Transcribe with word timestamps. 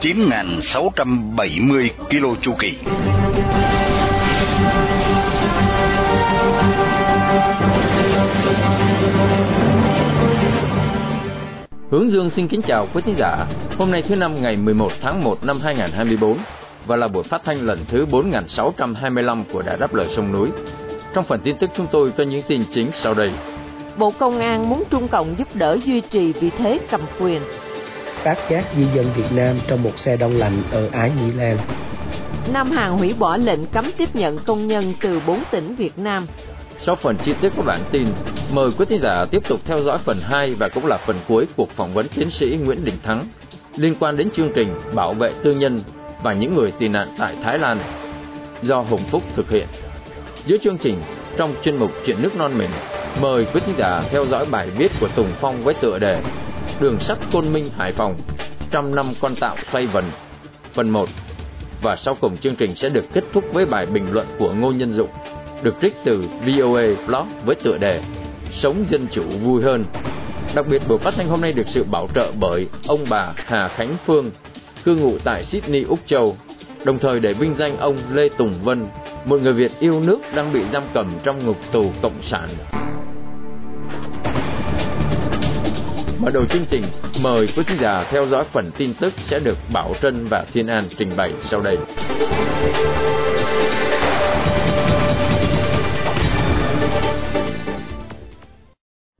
9.670 0.00 1.88
km 2.10 2.40
chu 2.42 2.52
kỳ. 2.58 2.78
Hướng 11.90 12.10
Dương 12.10 12.30
xin 12.30 12.48
kính 12.48 12.62
chào 12.62 12.88
quý 12.94 13.02
thính 13.04 13.14
giả. 13.18 13.46
Hôm 13.78 13.90
nay 13.90 14.02
thứ 14.02 14.16
năm 14.16 14.42
ngày 14.42 14.56
11 14.56 14.92
tháng 15.00 15.24
1 15.24 15.44
năm 15.44 15.60
2024 15.60 16.38
và 16.86 16.96
là 16.96 17.08
buổi 17.08 17.22
phát 17.22 17.44
thanh 17.44 17.66
lần 17.66 17.78
thứ 17.88 18.06
4625 18.06 19.44
của 19.52 19.62
Đài 19.62 19.76
Đáp 19.76 19.94
Lời 19.94 20.06
Sông 20.08 20.32
Núi. 20.32 20.48
Trong 21.14 21.24
phần 21.24 21.40
tin 21.44 21.56
tức 21.56 21.70
chúng 21.76 21.86
tôi 21.90 22.10
có 22.10 22.24
những 22.24 22.42
tin 22.48 22.64
chính 22.70 22.90
sau 22.92 23.14
đây. 23.14 23.30
Bộ 23.98 24.12
Công 24.18 24.38
an 24.38 24.68
muốn 24.68 24.84
Trung 24.90 25.08
Cộng 25.08 25.34
giúp 25.38 25.48
đỡ 25.54 25.78
duy 25.84 26.00
trì 26.00 26.32
vị 26.32 26.50
thế 26.58 26.78
cầm 26.90 27.00
quyền. 27.20 27.42
Phát 28.26 28.50
giác 28.50 28.64
di 28.76 28.84
dân 28.94 29.06
Việt 29.16 29.32
Nam 29.36 29.56
trong 29.68 29.82
một 29.82 29.98
xe 29.98 30.16
đông 30.16 30.36
lạnh 30.36 30.62
ở 30.70 30.88
Ái 30.92 31.10
Nhĩ 31.20 31.32
Lan. 31.32 31.56
Nam 32.52 32.70
Hàn 32.70 32.92
hủy 32.92 33.14
bỏ 33.18 33.36
lệnh 33.36 33.66
cấm 33.66 33.90
tiếp 33.98 34.16
nhận 34.16 34.38
công 34.38 34.66
nhân 34.66 34.94
từ 35.00 35.20
4 35.26 35.42
tỉnh 35.50 35.74
Việt 35.74 35.98
Nam. 35.98 36.26
Sau 36.78 36.96
phần 36.96 37.16
chi 37.16 37.34
tiết 37.40 37.52
của 37.56 37.62
bản 37.62 37.80
tin, 37.92 38.06
mời 38.50 38.70
quý 38.78 38.84
thính 38.88 38.98
giả 38.98 39.26
tiếp 39.30 39.42
tục 39.48 39.60
theo 39.64 39.80
dõi 39.80 39.98
phần 39.98 40.20
2 40.20 40.54
và 40.54 40.68
cũng 40.68 40.86
là 40.86 40.98
phần 41.06 41.16
cuối 41.28 41.46
cuộc 41.56 41.70
phỏng 41.70 41.94
vấn 41.94 42.08
tiến 42.08 42.30
sĩ 42.30 42.58
Nguyễn 42.64 42.84
Đình 42.84 42.96
Thắng 43.02 43.28
liên 43.76 43.94
quan 44.00 44.16
đến 44.16 44.30
chương 44.30 44.52
trình 44.54 44.68
bảo 44.94 45.14
vệ 45.14 45.30
tư 45.44 45.54
nhân 45.54 45.82
và 46.22 46.32
những 46.32 46.54
người 46.54 46.72
tị 46.72 46.88
nạn 46.88 47.14
tại 47.18 47.36
Thái 47.42 47.58
Lan 47.58 47.78
do 48.62 48.80
Hùng 48.80 49.04
Phúc 49.10 49.22
thực 49.36 49.50
hiện. 49.50 49.66
Giữa 50.46 50.56
chương 50.62 50.78
trình, 50.78 51.02
trong 51.36 51.54
chuyên 51.62 51.76
mục 51.76 51.90
Chuyện 52.06 52.22
nước 52.22 52.36
non 52.36 52.58
mình, 52.58 52.70
mời 53.20 53.46
quý 53.54 53.60
thính 53.66 53.74
giả 53.78 54.02
theo 54.10 54.26
dõi 54.26 54.46
bài 54.46 54.70
viết 54.70 54.92
của 55.00 55.08
Tùng 55.08 55.32
Phong 55.40 55.64
với 55.64 55.74
tựa 55.74 55.98
đề 55.98 56.20
Đường 56.80 57.00
sắt 57.00 57.18
Côn 57.32 57.52
Minh 57.52 57.70
Hải 57.76 57.92
Phòng, 57.92 58.14
trăm 58.70 58.94
năm 58.94 59.06
con 59.20 59.34
tạo 59.34 59.56
xoay 59.72 59.86
vần, 59.86 60.10
phần 60.74 60.90
1. 60.90 61.08
Và 61.82 61.96
sau 61.96 62.14
cùng 62.20 62.36
chương 62.36 62.56
trình 62.56 62.74
sẽ 62.74 62.88
được 62.88 63.04
kết 63.12 63.24
thúc 63.32 63.44
với 63.52 63.64
bài 63.66 63.86
bình 63.86 64.12
luận 64.12 64.26
của 64.38 64.52
Ngô 64.52 64.72
Nhân 64.72 64.92
Dụng, 64.92 65.10
được 65.62 65.74
trích 65.82 65.94
từ 66.04 66.24
VOA 66.46 66.84
Blog 67.06 67.26
với 67.44 67.54
tựa 67.54 67.78
đề 67.78 68.02
Sống 68.50 68.84
dân 68.86 69.06
chủ 69.10 69.22
vui 69.44 69.62
hơn. 69.62 69.84
Đặc 70.54 70.66
biệt 70.68 70.82
buổi 70.88 70.98
phát 70.98 71.14
thanh 71.14 71.28
hôm 71.28 71.40
nay 71.40 71.52
được 71.52 71.68
sự 71.68 71.84
bảo 71.84 72.08
trợ 72.14 72.32
bởi 72.40 72.66
ông 72.88 73.04
bà 73.10 73.32
Hà 73.36 73.68
Khánh 73.68 73.96
Phương, 74.06 74.30
cư 74.84 74.96
ngụ 74.96 75.18
tại 75.24 75.44
Sydney, 75.44 75.82
Úc 75.82 75.98
Châu, 76.06 76.36
đồng 76.84 76.98
thời 76.98 77.20
để 77.20 77.32
vinh 77.32 77.54
danh 77.54 77.76
ông 77.76 77.96
Lê 78.12 78.28
Tùng 78.28 78.54
Vân, 78.62 78.86
một 79.24 79.40
người 79.42 79.52
Việt 79.52 79.72
yêu 79.80 80.00
nước 80.00 80.18
đang 80.34 80.52
bị 80.52 80.62
giam 80.72 80.82
cầm 80.94 81.18
trong 81.24 81.46
ngục 81.46 81.56
tù 81.72 81.90
cộng 82.02 82.22
sản. 82.22 82.48
Mở 86.20 86.30
đầu 86.30 86.44
chương 86.46 86.64
trình, 86.70 86.82
mời 87.22 87.46
quý 87.56 87.62
khán 87.66 87.78
giả 87.80 88.06
theo 88.10 88.26
dõi 88.26 88.44
phần 88.44 88.70
tin 88.78 88.94
tức 89.00 89.12
sẽ 89.16 89.38
được 89.38 89.58
Bảo 89.72 89.92
Trân 90.02 90.26
và 90.30 90.44
Thiên 90.52 90.66
An 90.66 90.88
trình 90.98 91.10
bày 91.16 91.32
sau 91.42 91.60
đây. 91.60 91.78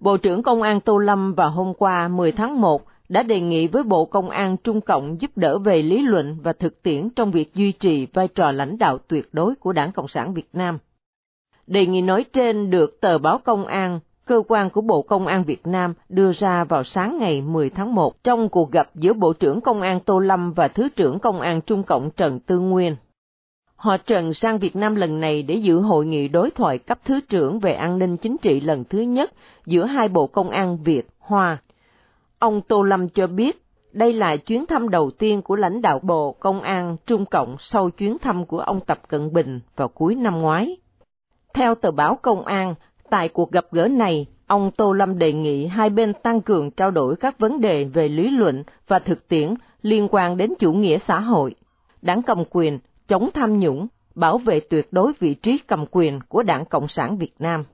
Bộ 0.00 0.16
trưởng 0.16 0.42
Công 0.42 0.62
an 0.62 0.80
Tô 0.80 0.98
Lâm 0.98 1.34
vào 1.34 1.50
hôm 1.50 1.74
qua 1.74 2.08
10 2.08 2.32
tháng 2.32 2.60
1 2.60 2.82
đã 3.08 3.22
đề 3.22 3.40
nghị 3.40 3.66
với 3.66 3.82
Bộ 3.82 4.04
Công 4.04 4.30
an 4.30 4.56
Trung 4.56 4.80
Cộng 4.80 5.20
giúp 5.20 5.30
đỡ 5.36 5.58
về 5.58 5.82
lý 5.82 6.02
luận 6.02 6.36
và 6.42 6.52
thực 6.52 6.82
tiễn 6.82 7.10
trong 7.10 7.30
việc 7.30 7.54
duy 7.54 7.72
trì 7.72 8.06
vai 8.12 8.28
trò 8.28 8.52
lãnh 8.52 8.78
đạo 8.78 8.98
tuyệt 8.98 9.28
đối 9.32 9.54
của 9.54 9.72
Đảng 9.72 9.92
Cộng 9.92 10.08
sản 10.08 10.34
Việt 10.34 10.48
Nam. 10.52 10.78
Đề 11.66 11.86
nghị 11.86 12.00
nói 12.00 12.24
trên 12.32 12.70
được 12.70 13.00
tờ 13.00 13.18
báo 13.18 13.40
Công 13.44 13.66
an, 13.66 14.00
cơ 14.26 14.42
quan 14.48 14.70
của 14.70 14.80
Bộ 14.80 15.02
Công 15.02 15.26
an 15.26 15.44
Việt 15.44 15.66
Nam 15.66 15.94
đưa 16.08 16.32
ra 16.32 16.64
vào 16.64 16.82
sáng 16.82 17.18
ngày 17.18 17.42
10 17.42 17.70
tháng 17.70 17.94
1 17.94 18.24
trong 18.24 18.48
cuộc 18.48 18.70
gặp 18.70 18.90
giữa 18.94 19.12
Bộ 19.12 19.32
trưởng 19.32 19.60
Công 19.60 19.80
an 19.80 20.00
Tô 20.00 20.18
Lâm 20.18 20.52
và 20.52 20.68
Thứ 20.68 20.88
trưởng 20.96 21.18
Công 21.18 21.40
an 21.40 21.60
Trung 21.60 21.82
Cộng 21.82 22.10
Trần 22.10 22.40
Tư 22.40 22.58
Nguyên. 22.58 22.96
Họ 23.76 23.96
Trần 23.96 24.34
sang 24.34 24.58
Việt 24.58 24.76
Nam 24.76 24.94
lần 24.94 25.20
này 25.20 25.42
để 25.42 25.54
dự 25.54 25.80
hội 25.80 26.06
nghị 26.06 26.28
đối 26.28 26.50
thoại 26.50 26.78
cấp 26.78 26.98
Thứ 27.04 27.20
trưởng 27.28 27.58
về 27.58 27.72
an 27.72 27.98
ninh 27.98 28.16
chính 28.16 28.36
trị 28.42 28.60
lần 28.60 28.84
thứ 28.84 28.98
nhất 28.98 29.32
giữa 29.66 29.84
hai 29.84 30.08
Bộ 30.08 30.26
Công 30.26 30.50
an 30.50 30.78
Việt, 30.84 31.08
Hoa 31.18 31.58
Ông 32.38 32.60
Tô 32.60 32.82
Lâm 32.82 33.08
cho 33.08 33.26
biết, 33.26 33.62
đây 33.92 34.12
là 34.12 34.36
chuyến 34.36 34.66
thăm 34.66 34.88
đầu 34.88 35.10
tiên 35.10 35.42
của 35.42 35.56
lãnh 35.56 35.82
đạo 35.82 36.00
Bộ 36.02 36.32
Công 36.32 36.60
an 36.60 36.96
Trung 37.06 37.24
Cộng 37.26 37.56
sau 37.58 37.90
chuyến 37.90 38.18
thăm 38.18 38.44
của 38.46 38.58
ông 38.58 38.80
Tập 38.80 38.98
Cận 39.08 39.32
Bình 39.32 39.60
vào 39.76 39.88
cuối 39.88 40.14
năm 40.14 40.38
ngoái. 40.38 40.76
Theo 41.54 41.74
tờ 41.74 41.90
báo 41.90 42.18
Công 42.22 42.44
an, 42.44 42.74
tại 43.10 43.28
cuộc 43.28 43.52
gặp 43.52 43.66
gỡ 43.72 43.88
này, 43.88 44.26
ông 44.46 44.70
Tô 44.76 44.92
Lâm 44.92 45.18
đề 45.18 45.32
nghị 45.32 45.66
hai 45.66 45.90
bên 45.90 46.12
tăng 46.22 46.40
cường 46.40 46.70
trao 46.70 46.90
đổi 46.90 47.16
các 47.16 47.38
vấn 47.38 47.60
đề 47.60 47.84
về 47.84 48.08
lý 48.08 48.30
luận 48.30 48.64
và 48.88 48.98
thực 48.98 49.28
tiễn 49.28 49.54
liên 49.82 50.08
quan 50.10 50.36
đến 50.36 50.52
chủ 50.58 50.72
nghĩa 50.72 50.98
xã 50.98 51.20
hội, 51.20 51.54
đảng 52.02 52.22
cầm 52.22 52.44
quyền, 52.50 52.78
chống 53.08 53.28
tham 53.34 53.58
nhũng, 53.58 53.86
bảo 54.14 54.38
vệ 54.38 54.60
tuyệt 54.60 54.88
đối 54.90 55.12
vị 55.18 55.34
trí 55.34 55.58
cầm 55.58 55.84
quyền 55.90 56.20
của 56.28 56.42
Đảng 56.42 56.64
Cộng 56.64 56.88
sản 56.88 57.18
Việt 57.18 57.34
Nam. 57.38 57.64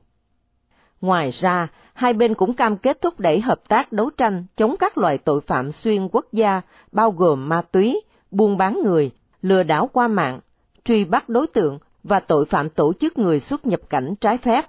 Ngoài 1.01 1.31
ra, 1.31 1.69
hai 1.95 2.13
bên 2.13 2.35
cũng 2.35 2.55
cam 2.55 2.77
kết 2.77 3.01
thúc 3.01 3.21
đẩy 3.21 3.41
hợp 3.41 3.69
tác 3.69 3.93
đấu 3.93 4.11
tranh 4.11 4.45
chống 4.57 4.77
các 4.79 4.99
loại 4.99 5.19
tội 5.19 5.41
phạm 5.41 5.73
xuyên 5.73 6.09
quốc 6.09 6.27
gia, 6.33 6.61
bao 6.93 7.11
gồm 7.11 7.49
ma 7.49 7.63
túy, 7.63 8.01
buôn 8.31 8.57
bán 8.57 8.81
người, 8.85 9.11
lừa 9.43 9.63
đảo 9.63 9.91
qua 9.93 10.09
mạng, 10.09 10.41
truy 10.85 11.05
bắt 11.05 11.29
đối 11.29 11.47
tượng 11.47 11.79
và 12.03 12.21
tội 12.21 12.45
phạm 12.45 12.71
tổ 12.71 12.93
chức 12.93 13.19
người 13.19 13.41
xuất 13.41 13.67
nhập 13.67 13.81
cảnh 13.91 14.15
trái 14.21 14.39
phép. 14.39 14.65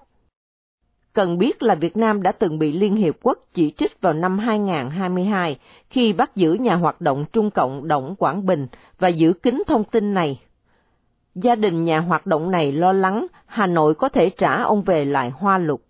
Cần 1.13 1.38
biết 1.38 1.63
là 1.63 1.75
Việt 1.75 1.97
Nam 1.97 2.24
đã 2.24 2.31
từng 2.31 2.59
bị 2.59 2.72
Liên 2.72 2.96
Hiệp 2.96 3.16
Quốc 3.22 3.38
chỉ 3.53 3.74
trích 3.78 4.01
vào 4.01 4.13
năm 4.13 4.40
2022 4.40 5.59
khi 5.90 6.13
bắt 6.13 6.35
giữ 6.35 6.53
nhà 6.53 6.75
hoạt 6.75 7.01
động 7.01 7.25
Trung 7.34 7.51
Cộng 7.51 7.88
Động 7.88 8.16
Quảng 8.16 8.46
Bình 8.46 8.68
và 9.00 9.07
giữ 9.07 9.34
kín 9.34 9.63
thông 9.68 9.84
tin 9.84 10.13
này. 10.13 10.40
Gia 11.35 11.56
đình 11.56 11.84
nhà 11.84 12.00
hoạt 12.00 12.25
động 12.25 12.51
này 12.51 12.72
lo 12.72 12.91
lắng 12.91 13.28
Hà 13.46 13.68
Nội 13.68 13.96
có 13.96 14.09
thể 14.09 14.29
trả 14.29 14.63
ông 14.63 14.84
về 14.84 15.06
lại 15.06 15.29
hoa 15.29 15.57
lục. 15.57 15.81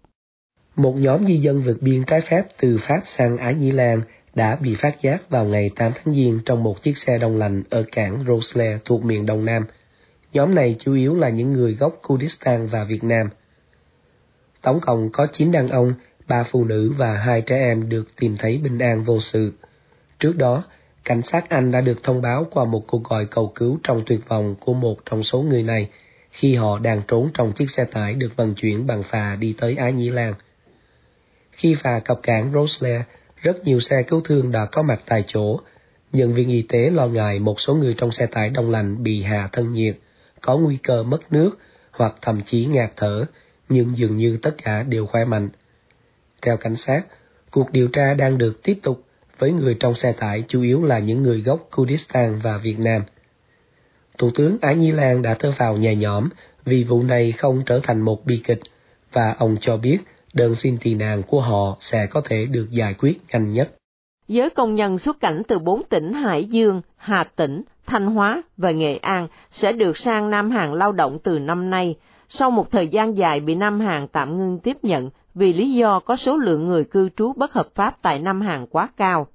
Một 0.76 0.94
nhóm 0.98 1.26
di 1.26 1.38
dân 1.38 1.62
vượt 1.62 1.78
biên 1.82 2.04
trái 2.04 2.22
phép 2.22 2.44
từ 2.62 2.78
Pháp 2.82 3.02
sang 3.06 3.38
Ái 3.38 3.56
Nhĩ 3.56 3.72
Lan 3.72 4.02
đã 4.36 4.58
bị 4.62 4.76
phát 4.76 5.02
giác 5.02 5.30
vào 5.30 5.46
ngày 5.46 5.70
8 5.76 5.92
tháng 5.96 6.14
Giêng 6.14 6.40
trong 6.46 6.64
một 6.64 6.82
chiếc 6.82 6.98
xe 6.98 7.18
đông 7.18 7.38
lạnh 7.38 7.64
ở 7.70 7.84
cảng 7.92 8.24
Rosslare 8.28 8.80
thuộc 8.86 9.06
miền 9.06 9.26
Đông 9.26 9.46
Nam. 9.46 9.66
Nhóm 10.34 10.56
này 10.56 10.76
chủ 10.80 10.94
yếu 10.94 11.16
là 11.16 11.30
những 11.30 11.54
người 11.54 11.74
gốc 11.74 12.00
Kurdistan 12.08 12.68
và 12.68 12.84
Việt 12.84 13.04
Nam. 13.04 13.30
Tổng 14.64 14.80
cộng 14.80 15.10
có 15.10 15.28
9 15.32 15.52
đàn 15.52 15.68
ông, 15.68 15.94
3 16.28 16.44
phụ 16.44 16.64
nữ 16.66 16.94
và 16.98 17.14
2 17.18 17.42
trẻ 17.42 17.56
em 17.58 17.90
được 17.90 18.16
tìm 18.20 18.38
thấy 18.38 18.58
bình 18.58 18.80
an 18.80 19.04
vô 19.04 19.20
sự. 19.20 19.54
Trước 20.20 20.38
đó, 20.38 20.64
cảnh 21.06 21.22
sát 21.22 21.50
Anh 21.50 21.72
đã 21.72 21.82
được 21.82 22.04
thông 22.04 22.22
báo 22.22 22.48
qua 22.52 22.66
một 22.66 22.82
cuộc 22.88 23.04
gọi 23.04 23.26
cầu 23.26 23.52
cứu 23.56 23.80
trong 23.84 24.04
tuyệt 24.06 24.20
vọng 24.28 24.56
của 24.60 24.74
một 24.74 24.96
trong 25.06 25.24
số 25.24 25.42
người 25.42 25.64
này 25.64 25.90
khi 26.32 26.56
họ 26.56 26.80
đang 26.80 27.02
trốn 27.08 27.30
trong 27.34 27.52
chiếc 27.52 27.70
xe 27.70 27.86
tải 27.86 28.14
được 28.14 28.36
vận 28.36 28.56
chuyển 28.56 28.88
bằng 28.88 29.04
phà 29.04 29.36
đi 29.36 29.56
tới 29.58 29.76
Ái 29.76 29.94
Nhĩ 29.94 30.10
Lan. 30.10 30.34
Khi 31.52 31.76
phà 31.76 32.00
cập 32.00 32.20
cảng 32.24 32.54
Rosslare, 32.54 33.04
rất 33.36 33.64
nhiều 33.64 33.80
xe 33.80 34.04
cứu 34.04 34.22
thương 34.22 34.52
đã 34.52 34.66
có 34.66 34.82
mặt 34.82 35.02
tại 35.06 35.24
chỗ. 35.28 35.60
Nhân 36.14 36.34
viên 36.34 36.50
y 36.50 36.62
tế 36.62 36.90
lo 36.90 37.08
ngại 37.08 37.40
một 37.40 37.60
số 37.60 37.76
người 37.76 37.94
trong 37.98 38.12
xe 38.12 38.26
tải 38.26 38.50
đông 38.50 38.72
lạnh 38.72 39.04
bị 39.04 39.24
hạ 39.24 39.50
thân 39.52 39.74
nhiệt, 39.74 39.98
có 40.42 40.58
nguy 40.58 40.78
cơ 40.78 41.04
mất 41.04 41.32
nước 41.34 41.60
hoặc 41.92 42.16
thậm 42.22 42.42
chí 42.42 42.66
ngạt 42.66 42.92
thở, 42.96 43.26
nhưng 43.74 43.98
dường 43.98 44.18
như 44.18 44.38
tất 44.42 44.56
cả 44.64 44.84
đều 44.84 45.06
khỏe 45.06 45.26
mạnh. 45.26 45.50
Theo 46.42 46.58
cảnh 46.58 46.76
sát, 46.76 47.02
cuộc 47.52 47.72
điều 47.72 47.88
tra 47.88 48.14
đang 48.14 48.38
được 48.38 48.64
tiếp 48.64 48.80
tục 48.84 49.04
với 49.40 49.52
người 49.52 49.78
trong 49.80 49.96
xe 49.96 50.12
tải 50.12 50.44
chủ 50.48 50.62
yếu 50.62 50.84
là 50.84 51.00
những 51.00 51.24
người 51.24 51.42
gốc 51.42 51.68
Kurdistan 51.76 52.40
và 52.44 52.58
Việt 52.58 52.80
Nam. 52.80 53.02
Thủ 54.18 54.32
tướng 54.36 54.58
Ái 54.62 54.76
Nhi 54.76 54.92
Lan 54.92 55.22
đã 55.22 55.34
thơ 55.34 55.54
vào 55.58 55.78
nhẹ 55.78 55.96
nhõm 55.96 56.30
vì 56.66 56.84
vụ 56.84 57.04
này 57.04 57.32
không 57.32 57.64
trở 57.66 57.80
thành 57.84 58.02
một 58.02 58.26
bi 58.26 58.42
kịch 58.44 58.60
và 59.14 59.36
ông 59.40 59.58
cho 59.62 59.78
biết 59.78 59.98
đơn 60.34 60.56
xin 60.56 60.78
tị 60.78 60.94
nạn 60.94 61.24
của 61.24 61.42
họ 61.42 61.78
sẽ 61.80 62.08
có 62.08 62.22
thể 62.26 62.46
được 62.46 62.68
giải 62.72 62.94
quyết 62.94 63.20
nhanh 63.32 63.52
nhất. 63.52 63.74
Giới 64.28 64.50
công 64.50 64.76
nhân 64.76 64.98
xuất 64.98 65.20
cảnh 65.20 65.42
từ 65.48 65.60
bốn 65.60 65.84
tỉnh 65.90 66.14
Hải 66.14 66.46
Dương, 66.46 66.82
Hà 66.98 67.24
Tĩnh, 67.36 67.64
Thanh 67.86 68.08
Hóa 68.08 68.42
và 68.58 68.72
Nghệ 68.72 68.98
An 68.98 69.28
sẽ 69.52 69.72
được 69.72 69.98
sang 69.98 70.30
Nam 70.30 70.52
Hàn 70.52 70.74
lao 70.74 70.92
động 70.92 71.18
từ 71.24 71.40
năm 71.40 71.70
nay, 71.70 71.96
sau 72.36 72.52
một 72.52 72.72
thời 72.72 72.88
gian 72.88 73.18
dài 73.18 73.40
bị 73.40 73.56
Nam 73.56 73.80
Hàn 73.80 74.08
tạm 74.08 74.38
ngưng 74.38 74.60
tiếp 74.60 74.78
nhận 74.84 75.10
vì 75.36 75.54
lý 75.54 75.74
do 75.74 76.00
có 76.00 76.16
số 76.16 76.38
lượng 76.38 76.68
người 76.68 76.84
cư 76.84 77.10
trú 77.10 77.34
bất 77.34 77.54
hợp 77.54 77.68
pháp 77.76 77.98
tại 78.02 78.20
Nam 78.20 78.42
Hàn 78.42 78.66
quá 78.68 78.90
cao. 78.98 79.28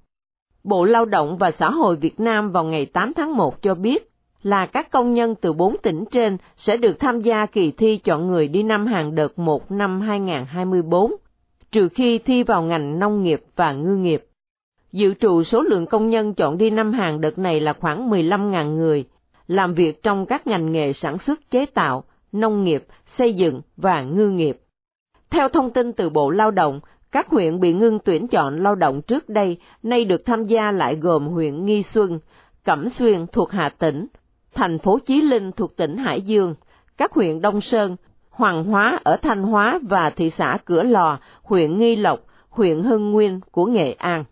Bộ 0.65 0.85
Lao 0.85 1.05
động 1.05 1.39
và 1.39 1.51
Xã 1.51 1.71
hội 1.71 1.97
Việt 1.97 2.21
Nam 2.21 2.53
vào 2.53 2.65
ngày 2.65 2.87
8 2.87 3.13
tháng 3.13 3.37
1 3.37 3.63
cho 3.63 3.75
biết, 3.75 4.11
là 4.43 4.67
các 4.67 4.91
công 4.91 5.15
nhân 5.15 5.35
từ 5.35 5.53
bốn 5.53 5.77
tỉnh 5.83 6.05
trên 6.11 6.37
sẽ 6.57 6.77
được 6.77 7.01
tham 7.01 7.21
gia 7.21 7.47
kỳ 7.47 7.71
thi 7.71 7.97
chọn 7.97 8.29
người 8.29 8.49
đi 8.49 8.63
năm 8.63 8.87
hàng 8.87 9.15
đợt 9.15 9.39
1 9.39 9.71
năm 9.71 10.01
2024, 10.01 11.13
trừ 11.73 11.89
khi 11.89 12.19
thi 12.19 12.43
vào 12.43 12.63
ngành 12.63 12.99
nông 12.99 13.23
nghiệp 13.23 13.41
và 13.57 13.73
ngư 13.73 13.97
nghiệp. 13.97 14.25
Dự 14.93 15.15
trù 15.15 15.43
số 15.43 15.63
lượng 15.63 15.87
công 15.87 16.09
nhân 16.09 16.35
chọn 16.35 16.59
đi 16.59 16.71
năm 16.71 16.93
hàng 16.93 17.21
đợt 17.21 17.39
này 17.39 17.61
là 17.61 17.73
khoảng 17.73 18.11
15.000 18.11 18.77
người, 18.77 19.05
làm 19.49 19.75
việc 19.75 20.03
trong 20.03 20.27
các 20.27 20.47
ngành 20.47 20.73
nghề 20.73 20.93
sản 20.93 21.19
xuất 21.19 21.51
chế 21.51 21.67
tạo, 21.67 22.05
nông 22.33 22.65
nghiệp, 22.65 22.85
xây 23.07 23.35
dựng 23.35 23.61
và 23.77 24.03
ngư 24.03 24.31
nghiệp. 24.31 24.59
Theo 25.31 25.49
thông 25.49 25.71
tin 25.71 25.93
từ 25.93 26.11
Bộ 26.11 26.31
Lao 26.31 26.51
động, 26.51 26.81
các 27.13 27.29
huyện 27.29 27.61
bị 27.61 27.73
ngưng 27.73 27.99
tuyển 27.99 28.29
chọn 28.29 28.63
lao 28.63 28.75
động 28.75 29.03
trước 29.03 29.29
đây 29.29 29.59
nay 29.83 30.05
được 30.05 30.27
tham 30.27 30.45
gia 30.45 30.71
lại 30.71 30.97
gồm 30.97 31.27
huyện 31.27 31.65
Nghi 31.65 31.83
Xuân, 31.83 32.19
Cẩm 32.65 32.89
Xuyên 32.89 33.27
thuộc 33.27 33.51
Hà 33.51 33.69
Tĩnh, 33.69 34.07
thành 34.55 34.79
phố 34.79 34.99
Chí 34.99 35.21
Linh 35.21 35.53
thuộc 35.53 35.77
tỉnh 35.77 35.97
Hải 35.97 36.23
Dương, 36.23 36.55
các 36.97 37.13
huyện 37.13 37.41
Đông 37.41 37.61
Sơn, 37.61 37.97
Hoàng 38.31 38.65
Hóa 38.65 39.01
ở 39.05 39.17
Thanh 39.17 39.43
Hóa 39.43 39.79
và 39.89 40.11
thị 40.11 40.31
xã 40.31 40.59
Cửa 40.65 40.83
Lò, 40.83 41.19
huyện 41.43 41.79
Nghi 41.79 41.97
Lộc, 41.97 42.21
huyện 42.51 42.83
Hưng 42.83 43.11
Nguyên 43.11 43.41
của 43.51 43.67
Nghệ 43.67 43.93
An. 43.93 44.25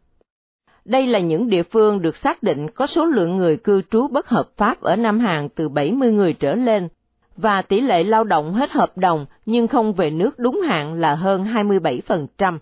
Đây 0.84 1.06
là 1.06 1.19
những 1.19 1.48
địa 1.48 1.62
phương 1.62 2.02
được 2.02 2.16
xác 2.16 2.43
định 2.43 2.70
có 2.70 2.87
số 2.87 3.06
lượng 3.06 3.37
người 3.37 3.56
cư 3.56 3.82
trú 3.90 4.08
bất 4.08 4.28
hợp 4.28 4.48
pháp 4.56 4.81
ở 4.81 4.96
Nam 4.96 5.19
Hàn 5.19 5.48
từ 5.48 5.69
70 5.69 6.12
người 6.12 6.32
trở 6.32 6.54
lên, 6.54 6.88
và 7.37 7.62
tỷ 7.62 7.81
lệ 7.81 8.05
lao 8.05 8.25
động 8.25 8.55
hết 8.55 8.71
hợp 8.71 8.99
đồng 8.99 9.27
nhưng 9.47 9.69
không 9.69 9.93
về 9.93 10.11
nước 10.11 10.38
đúng 10.38 10.61
hạn 10.61 11.00
là 11.00 11.15
hơn 11.15 11.44
27%. 11.44 12.59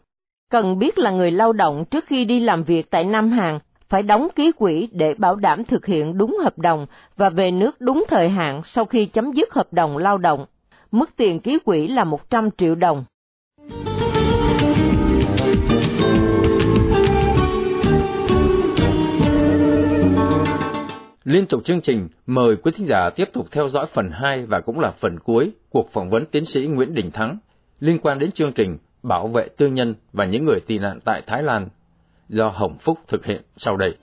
Cần 0.51 0.79
biết 0.79 0.99
là 0.99 1.11
người 1.11 1.31
lao 1.31 1.53
động 1.53 1.85
trước 1.85 2.05
khi 2.07 2.25
đi 2.25 2.41
làm 2.41 2.65
việc 2.65 2.91
tại 2.91 3.05
Nam 3.05 3.31
Hàn 3.31 3.59
phải 3.89 4.03
đóng 4.03 4.29
ký 4.37 4.53
quỹ 4.53 4.89
để 4.93 5.15
bảo 5.15 5.37
đảm 5.37 5.65
thực 5.65 5.87
hiện 5.87 6.19
đúng 6.19 6.37
hợp 6.43 6.59
đồng 6.59 6.87
và 7.17 7.31
về 7.31 7.51
nước 7.51 7.81
đúng 7.81 8.05
thời 8.09 8.29
hạn 8.29 8.61
sau 8.65 8.85
khi 8.85 9.07
chấm 9.07 9.33
dứt 9.33 9.55
hợp 9.55 9.73
đồng 9.73 9.97
lao 9.97 10.19
động. 10.19 10.47
Mức 10.91 11.11
tiền 11.17 11.41
ký 11.41 11.59
quỹ 11.59 11.87
là 11.87 12.05
100 12.05 12.51
triệu 12.51 12.75
đồng. 12.75 13.05
Liên 21.25 21.47
tục 21.47 21.65
chương 21.65 21.81
trình, 21.81 22.09
mời 22.27 22.57
quý 22.57 22.73
thính 22.77 22.87
giả 22.87 23.11
tiếp 23.17 23.25
tục 23.33 23.47
theo 23.53 23.69
dõi 23.69 23.87
phần 23.95 24.11
2 24.13 24.47
và 24.47 24.61
cũng 24.61 24.81
là 24.81 24.91
phần 24.91 25.19
cuối 25.25 25.51
cuộc 25.71 25.93
phỏng 25.93 26.11
vấn 26.11 26.27
tiến 26.27 26.45
sĩ 26.45 26.67
Nguyễn 26.67 26.95
Đình 26.95 27.11
Thắng 27.11 27.39
liên 27.81 27.99
quan 27.99 28.19
đến 28.19 28.33
chương 28.33 28.53
trình 28.53 28.79
Bảo 29.03 29.27
vệ 29.27 29.49
tư 29.57 29.67
nhân 29.67 29.95
và 30.13 30.25
những 30.25 30.45
người 30.45 30.61
tị 30.67 30.79
nạn 30.79 30.99
tại 31.05 31.23
Thái 31.27 31.43
Lan 31.43 31.69
do 32.29 32.49
Hồng 32.49 32.77
Phúc 32.81 32.99
thực 33.09 33.27
hiện 33.27 33.41
sau 33.57 33.77
đây. 33.77 33.95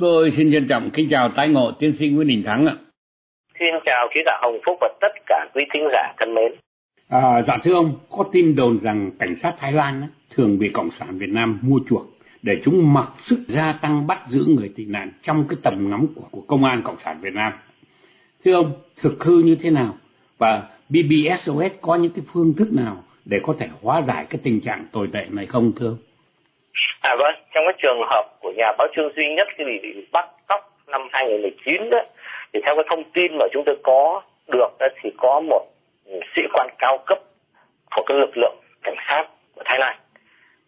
Tôi 0.00 0.32
xin 0.36 0.52
trân 0.52 0.68
trọng 0.68 0.90
kính 0.90 1.08
chào 1.10 1.30
tái 1.36 1.48
ngộ 1.48 1.72
tiến 1.78 1.92
sĩ 1.92 2.08
Nguyễn 2.08 2.28
Đình 2.28 2.42
Thắng 2.46 2.66
ạ. 2.66 2.74
Xin 3.58 3.68
chào 3.84 4.08
quý 4.14 4.20
giả 4.26 4.38
Hồng 4.42 4.58
Phúc 4.66 4.78
và 4.80 4.88
tất 5.00 5.12
cả 5.26 5.46
quý 5.54 5.62
thính 5.74 5.82
giả 5.92 6.14
thân 6.18 6.34
mến. 6.34 6.52
À, 7.10 7.42
dạ 7.42 7.58
thưa 7.64 7.74
ông, 7.74 7.92
có 8.10 8.24
tin 8.32 8.56
đồn 8.56 8.78
rằng 8.82 9.10
cảnh 9.18 9.34
sát 9.42 9.54
Thái 9.58 9.72
Lan 9.72 10.02
thường 10.30 10.58
bị 10.58 10.70
Cộng 10.74 10.90
sản 10.90 11.18
Việt 11.18 11.28
Nam 11.28 11.58
mua 11.62 11.80
chuộc 11.90 12.02
để 12.42 12.60
chúng 12.64 12.94
mặc 12.94 13.08
sức 13.18 13.38
gia 13.48 13.72
tăng 13.72 14.06
bắt 14.06 14.20
giữ 14.28 14.44
người 14.48 14.72
tị 14.76 14.84
nạn 14.84 15.10
trong 15.22 15.44
cái 15.48 15.58
tầm 15.62 15.90
ngắm 15.90 16.06
của, 16.14 16.28
của 16.30 16.40
công 16.48 16.64
an 16.64 16.82
Cộng 16.84 16.98
sản 17.04 17.18
Việt 17.20 17.34
Nam. 17.34 17.52
Thưa 18.44 18.54
ông, 18.54 18.72
thực 19.02 19.24
hư 19.24 19.42
như 19.42 19.56
thế 19.62 19.70
nào? 19.70 19.94
Và 20.38 20.62
BBSOS 20.88 21.72
có 21.80 21.96
những 21.96 22.12
cái 22.12 22.24
phương 22.32 22.54
thức 22.58 22.68
nào 22.72 22.96
để 23.24 23.40
có 23.42 23.54
thể 23.58 23.68
hóa 23.82 24.02
giải 24.02 24.26
cái 24.30 24.40
tình 24.44 24.60
trạng 24.60 24.84
tồi 24.92 25.08
tệ 25.12 25.26
này 25.30 25.46
không 25.46 25.72
thưa 25.76 25.88
ông? 25.88 25.98
À 27.00 27.16
vâng, 27.18 27.34
trong 27.54 27.64
cái 27.66 27.78
trường 27.82 28.00
hợp 28.10 28.24
của 28.40 28.52
nhà 28.56 28.72
báo 28.78 28.88
Trương 28.96 29.12
duy 29.16 29.24
nhất 29.36 29.48
khi 29.56 29.64
bị 29.64 30.06
bắt 30.12 30.24
cóc 30.48 30.60
năm 30.86 31.00
2019 31.12 31.90
đó, 31.90 31.98
thì 32.52 32.60
theo 32.64 32.74
cái 32.76 32.84
thông 32.90 33.04
tin 33.14 33.38
mà 33.38 33.44
chúng 33.52 33.62
tôi 33.66 33.76
có 33.82 34.22
được 34.48 34.70
đó, 34.78 34.86
thì 35.02 35.10
có 35.16 35.40
một 35.40 35.66
sĩ 36.36 36.42
quan 36.52 36.68
cao 36.78 36.98
cấp 37.06 37.18
của 37.90 38.02
các 38.06 38.14
lực 38.14 38.36
lượng 38.36 38.56
cảnh 38.82 38.96
sát 39.08 39.24
của 39.54 39.62
Thái 39.64 39.78
Lan 39.78 39.96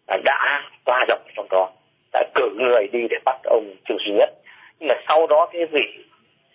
à, 0.07 0.17
đã 0.23 0.63
qua 0.85 1.05
rộng 1.07 1.21
trong 1.35 1.47
đó 1.49 1.69
đã 2.13 2.23
cử 2.35 2.49
người 2.59 2.87
đi 2.91 3.07
để 3.09 3.17
bắt 3.25 3.37
ông 3.43 3.75
Trương 3.87 3.97
Duy 4.05 4.11
Nhất. 4.11 4.29
Nhưng 4.79 4.87
mà 4.87 4.95
sau 5.07 5.27
đó 5.27 5.49
cái 5.53 5.65
vị 5.65 6.03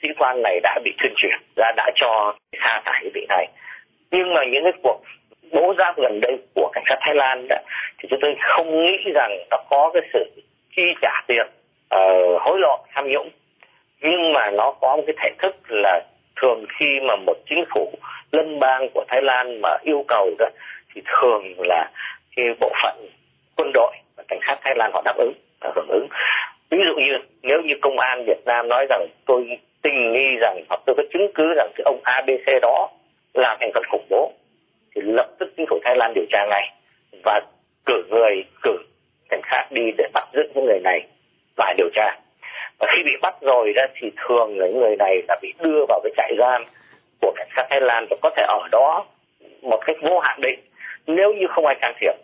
sĩ 0.03 0.09
quan 0.19 0.43
này 0.43 0.61
đã 0.63 0.79
bị 0.85 0.95
tuyên 1.03 1.13
truyền 1.17 1.39
đã 1.57 1.73
đã 1.77 1.91
cho 1.95 2.35
sa 2.53 2.83
thải 2.85 3.01
cái 3.03 3.11
vị 3.15 3.27
này. 3.29 3.49
Nhưng 4.11 4.35
mà 4.35 4.45
những 4.45 4.65
cái 4.65 4.73
cuộc 4.83 5.01
bố 5.53 5.75
giáp 5.79 5.97
gần 5.97 6.21
đây 6.21 6.39
của 6.55 6.71
cảnh 6.73 6.85
sát 6.89 6.97
Thái 7.01 7.15
Lan 7.15 7.49
đó, 7.49 7.57
thì 7.99 8.09
chúng 8.11 8.19
tôi 8.23 8.37
không 8.41 8.85
nghĩ 8.85 9.13
rằng 9.15 9.39
nó 9.51 9.57
có 9.71 9.91
cái 9.95 10.03
sự 10.13 10.31
chi 10.77 10.83
trả 11.03 11.23
tiền 11.27 11.47
uh, 11.95 12.43
hối 12.43 12.59
lộ 12.59 12.85
tham 12.95 13.09
nhũng. 13.09 13.31
Nhưng 14.01 14.33
mà 14.33 14.51
nó 14.51 14.73
có 14.81 14.97
một 14.97 15.03
cái 15.07 15.17
thể 15.23 15.31
thức 15.39 15.57
là 15.69 16.01
thường 16.37 16.65
khi 16.79 17.01
mà 17.03 17.17
một 17.17 17.37
chính 17.49 17.65
phủ 17.75 17.93
lân 18.37 18.59
bang 18.59 18.89
của 18.95 19.05
Thái 19.09 19.23
Lan 19.23 19.61
mà 19.61 19.77
yêu 19.83 20.05
cầu 20.09 20.31
đó, 20.39 20.47
thì 20.95 21.03
thường 21.07 21.43
là 21.59 21.91
cái 22.37 22.47
bộ 22.61 22.73
phận 22.83 23.09
quân 23.57 23.71
đội 23.75 23.93
và 24.17 24.25
cảnh 24.29 24.39
sát 24.47 24.57
Thái 24.63 24.75
Lan 24.77 24.91
họ 24.93 25.03
đáp 25.05 25.15
ứng 25.17 25.33
và 25.61 25.73
hưởng 25.77 25.89
ứng. 25.89 26.09
Ví 26.71 26.79
dụ 26.87 27.01
như 27.03 27.13
nếu 27.43 27.63
như 27.63 27.75
công 27.83 27.99
an 27.99 28.25
Việt 28.27 28.45
Nam 28.47 28.69
nói 28.69 28.87
rằng 28.91 29.07
tôi 29.27 29.59
tình 29.83 30.13
nghi 30.13 30.37
rằng 30.41 30.65
hoặc 30.69 30.81
tôi 30.87 30.97
có 30.97 31.03
chứng 31.13 31.33
cứ 31.35 31.55
rằng 31.57 31.71
cái 31.75 31.83
ông 31.85 32.01
ABC 32.03 32.63
đó 32.63 32.89
là 33.35 33.57
thành 33.61 33.71
phần 33.75 33.83
khủng 33.91 34.07
bố, 34.11 34.33
thì 34.95 35.03
lập 35.05 35.29
tức 35.39 35.53
chính 35.57 35.67
phủ 35.71 35.79
Thái 35.85 35.97
Lan 35.97 36.13
điều 36.15 36.25
tra 36.31 36.47
ngay 36.51 36.73
và 37.25 37.41
cử 37.87 38.03
người, 38.11 38.45
cử 38.63 38.79
cảnh 39.29 39.41
sát 39.51 39.67
đi 39.71 39.83
để 39.99 40.09
bắt 40.13 40.29
giữ 40.33 40.43
những 40.55 40.65
người 40.65 40.81
này 40.85 41.07
và 41.57 41.75
điều 41.77 41.89
tra. 41.95 42.17
Và 42.79 42.87
khi 42.97 43.03
bị 43.05 43.13
bắt 43.23 43.35
rồi 43.41 43.73
đó, 43.73 43.83
thì 43.95 44.11
thường 44.17 44.55
những 44.57 44.81
người 44.81 44.97
này 44.97 45.23
đã 45.29 45.37
bị 45.43 45.53
đưa 45.59 45.85
vào 45.89 46.01
cái 46.05 46.13
trại 46.17 46.33
giam 46.39 46.63
của 47.21 47.33
cảnh 47.37 47.49
sát 47.57 47.67
Thái 47.71 47.81
Lan 47.81 48.07
và 48.11 48.17
có 48.23 48.31
thể 48.37 48.43
ở 48.49 48.69
đó 48.73 49.07
một 49.63 49.81
cách 49.87 49.97
vô 50.03 50.19
hạn 50.19 50.41
định, 50.41 50.61
nếu 51.07 51.35
như 51.35 51.47
không 51.47 51.67
ai 51.67 51.77
can 51.81 51.95
thiệp. 52.01 52.15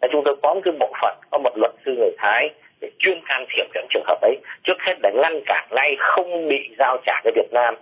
Là 0.00 0.08
chúng 0.12 0.24
tôi 0.24 0.36
có 0.42 0.54
một 0.54 0.60
cái 0.64 0.74
bộ 0.78 0.92
phận, 1.02 1.16
có 1.30 1.38
một 1.38 1.52
luật 1.56 1.72
sư 1.84 1.94
người 1.98 2.12
Thái 2.18 2.50
để 2.80 2.90
chuyên 2.98 3.20
can 3.28 3.46
thiệp 3.50 3.64
những 3.74 3.86
trường 3.90 4.04
hợp 4.06 4.20
ấy. 4.22 4.36
Trước 4.64 4.82
hết 4.82 4.94
để 5.02 5.10
ngăn 5.14 5.40
cản 5.46 5.68
ngay, 5.70 5.96
không 5.98 6.48
bị 6.48 6.74
giao 6.78 6.96
trả 7.06 7.20
cho 7.24 7.30
Việt 7.34 7.52
Nam, 7.52 7.74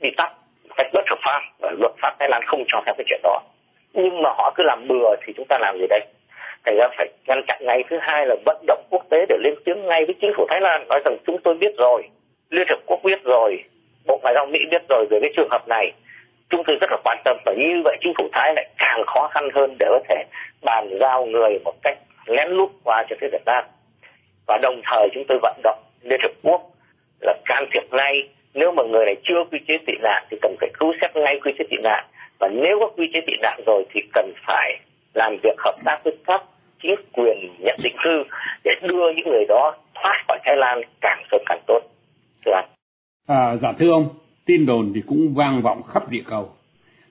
bị 0.00 0.10
tắt 0.16 0.32
cách 0.76 0.86
bất 0.92 1.04
hợp 1.08 1.18
pháp. 1.24 1.40
Và 1.60 1.70
luật 1.80 1.92
pháp 2.02 2.16
Thái 2.18 2.28
Lan 2.28 2.42
không 2.46 2.64
cho 2.68 2.82
phép 2.86 2.92
cái 2.98 3.04
chuyện 3.08 3.20
đó. 3.22 3.40
Nhưng 3.92 4.22
mà 4.22 4.30
họ 4.30 4.52
cứ 4.56 4.62
làm 4.62 4.88
bừa 4.88 5.16
thì 5.26 5.32
chúng 5.36 5.46
ta 5.48 5.58
làm 5.58 5.78
gì 5.78 5.86
đây? 5.90 6.00
Thành 6.64 6.76
ra 6.76 6.88
phải 6.96 7.08
ngăn 7.26 7.42
chặn 7.46 7.58
ngay. 7.60 7.84
Thứ 7.90 7.98
hai 8.00 8.26
là 8.26 8.36
vận 8.46 8.64
động 8.66 8.84
quốc 8.90 9.02
tế 9.10 9.26
để 9.28 9.36
lên 9.40 9.54
tiếng 9.64 9.86
ngay 9.86 10.04
với 10.04 10.14
chính 10.20 10.32
phủ 10.36 10.46
Thái 10.50 10.60
Lan. 10.60 10.88
Nói 10.88 11.00
rằng 11.04 11.16
chúng 11.26 11.38
tôi 11.44 11.54
biết 11.54 11.76
rồi, 11.78 12.08
Liên 12.50 12.68
Hợp 12.68 12.78
Quốc 12.86 13.00
biết 13.04 13.22
rồi, 13.24 13.64
Bộ 14.06 14.18
Ngoại 14.22 14.34
giao 14.34 14.46
Mỹ 14.46 14.58
biết 14.70 14.82
rồi 14.88 15.06
về 15.10 15.18
cái 15.20 15.30
trường 15.36 15.48
hợp 15.50 15.68
này 15.68 15.92
chúng 16.54 16.64
tôi 16.66 16.76
rất 16.80 16.90
là 16.90 16.96
quan 17.04 17.18
tâm 17.24 17.36
và 17.44 17.52
như 17.52 17.82
vậy 17.84 17.96
chính 18.00 18.12
phủ 18.18 18.28
Thái 18.32 18.54
lại 18.54 18.66
càng 18.78 19.02
khó 19.06 19.28
khăn 19.28 19.48
hơn 19.54 19.76
để 19.78 19.86
có 19.90 19.98
thể 20.08 20.24
bàn 20.64 20.88
giao 21.00 21.26
người 21.26 21.58
một 21.64 21.74
cách 21.82 21.98
lén 22.26 22.48
lút 22.48 22.70
qua 22.84 23.04
cho 23.10 23.16
phía 23.20 23.28
Việt 23.32 23.42
Nam 23.46 23.64
và 24.46 24.58
đồng 24.62 24.80
thời 24.84 25.08
chúng 25.14 25.24
tôi 25.28 25.38
vận 25.42 25.60
động 25.62 25.78
Liên 26.02 26.20
Hợp 26.22 26.32
Quốc 26.42 26.62
là 27.20 27.34
can 27.44 27.64
thiệp 27.72 27.82
ngay 27.90 28.28
nếu 28.54 28.72
mà 28.72 28.82
người 28.82 29.04
này 29.04 29.16
chưa 29.24 29.44
quy 29.50 29.58
chế 29.68 29.74
tị 29.86 29.92
nạn 30.02 30.24
thì 30.30 30.36
cần 30.42 30.56
phải 30.60 30.70
cứu 30.80 30.92
xét 31.00 31.16
ngay 31.16 31.40
quy 31.44 31.52
chế 31.58 31.64
tị 31.70 31.76
nạn 31.82 32.04
và 32.38 32.48
nếu 32.48 32.76
có 32.80 32.88
quy 32.96 33.10
chế 33.12 33.20
tị 33.26 33.32
nạn 33.42 33.60
rồi 33.66 33.84
thì 33.90 34.00
cần 34.12 34.32
phải 34.46 34.78
làm 35.14 35.36
việc 35.42 35.58
hợp 35.58 35.76
tác 35.84 35.98
với 36.04 36.16
các 36.26 36.42
chính 36.82 36.94
quyền 37.12 37.36
nhận 37.58 37.78
định 37.82 37.96
cư 38.04 38.22
để 38.64 38.70
đưa 38.82 39.12
những 39.16 39.28
người 39.28 39.44
đó 39.48 39.74
thoát 39.94 40.24
khỏi 40.28 40.38
Thái 40.44 40.56
Lan 40.56 40.80
càng 41.00 41.22
sớm 41.30 41.40
càng 41.46 41.60
tốt. 41.66 41.80
Thưa 42.46 42.52
anh. 42.52 42.68
À, 43.28 43.56
dạ 43.62 43.72
thưa 43.78 43.90
ông, 43.90 44.08
tin 44.44 44.66
đồn 44.66 44.92
thì 44.94 45.00
cũng 45.06 45.34
vang 45.34 45.62
vọng 45.62 45.82
khắp 45.82 46.10
địa 46.10 46.22
cầu. 46.24 46.50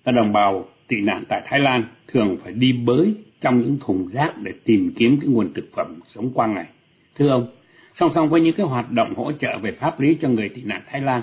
Là 0.06 0.12
đồng 0.12 0.34
bào 0.34 0.66
tị 0.88 1.02
nạn 1.02 1.24
tại 1.30 1.42
Thái 1.46 1.60
Lan 1.60 1.84
thường 2.08 2.38
phải 2.44 2.54
đi 2.54 2.74
bới 2.74 3.16
trong 3.42 3.62
những 3.62 3.78
thùng 3.82 4.08
rác 4.14 4.38
để 4.38 4.52
tìm 4.64 4.94
kiếm 4.96 5.20
cái 5.22 5.30
nguồn 5.30 5.54
thực 5.54 5.70
phẩm 5.76 6.00
sống 6.08 6.32
qua 6.34 6.48
ngày. 6.48 6.66
Thưa 7.16 7.30
ông, 7.30 7.48
song 7.96 8.12
song 8.16 8.30
với 8.30 8.42
những 8.42 8.56
cái 8.56 8.66
hoạt 8.66 8.92
động 8.92 9.14
hỗ 9.16 9.32
trợ 9.32 9.58
về 9.58 9.72
pháp 9.72 10.00
lý 10.00 10.18
cho 10.22 10.30
người 10.30 10.50
tị 10.50 10.62
nạn 10.62 10.82
Thái 10.88 11.02
Lan, 11.02 11.22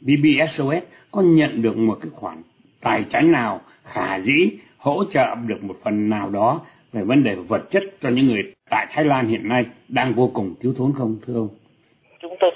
BBSOS 0.00 0.82
có 1.10 1.22
nhận 1.22 1.62
được 1.62 1.76
một 1.76 1.98
cái 2.02 2.10
khoản 2.14 2.42
tài 2.80 3.04
chính 3.12 3.32
nào 3.32 3.60
khả 3.84 4.16
dĩ 4.16 4.50
hỗ 4.76 5.04
trợ 5.04 5.34
được 5.46 5.64
một 5.64 5.76
phần 5.84 6.10
nào 6.10 6.30
đó 6.30 6.60
về 6.92 7.02
vấn 7.02 7.22
đề 7.22 7.34
vật 7.34 7.70
chất 7.70 7.82
cho 8.00 8.08
những 8.08 8.26
người 8.26 8.54
tại 8.70 8.86
Thái 8.90 9.04
Lan 9.04 9.28
hiện 9.28 9.48
nay 9.48 9.64
đang 9.88 10.14
vô 10.14 10.30
cùng 10.34 10.54
thiếu 10.60 10.74
thốn 10.76 10.92
không 10.98 11.16
thưa 11.26 11.34
ông? 11.34 11.48
Chúng 12.22 12.34
tôi 12.40 12.50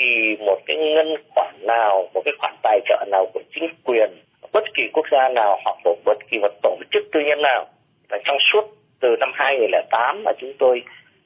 kỳ 0.00 0.36
một 0.46 0.58
cái 0.66 0.76
ngân 0.76 1.14
khoản 1.34 1.54
nào, 1.66 2.08
một 2.14 2.22
cái 2.24 2.34
khoản 2.38 2.54
tài 2.62 2.80
trợ 2.88 3.04
nào 3.10 3.26
của 3.34 3.40
chính 3.54 3.68
quyền, 3.84 4.10
bất 4.52 4.64
kỳ 4.74 4.88
quốc 4.92 5.06
gia 5.12 5.28
nào 5.28 5.58
hoặc 5.64 5.76
của 5.84 5.96
bất 6.04 6.18
kỳ 6.30 6.38
một 6.38 6.52
tổ 6.62 6.76
chức 6.92 7.02
tư 7.12 7.20
nhân 7.20 7.42
nào. 7.42 7.66
Và 8.08 8.18
trong 8.24 8.36
suốt 8.52 8.64
từ 9.00 9.16
năm 9.20 9.30
2008 9.34 10.22
mà 10.24 10.32
chúng 10.40 10.52
tôi 10.58 10.82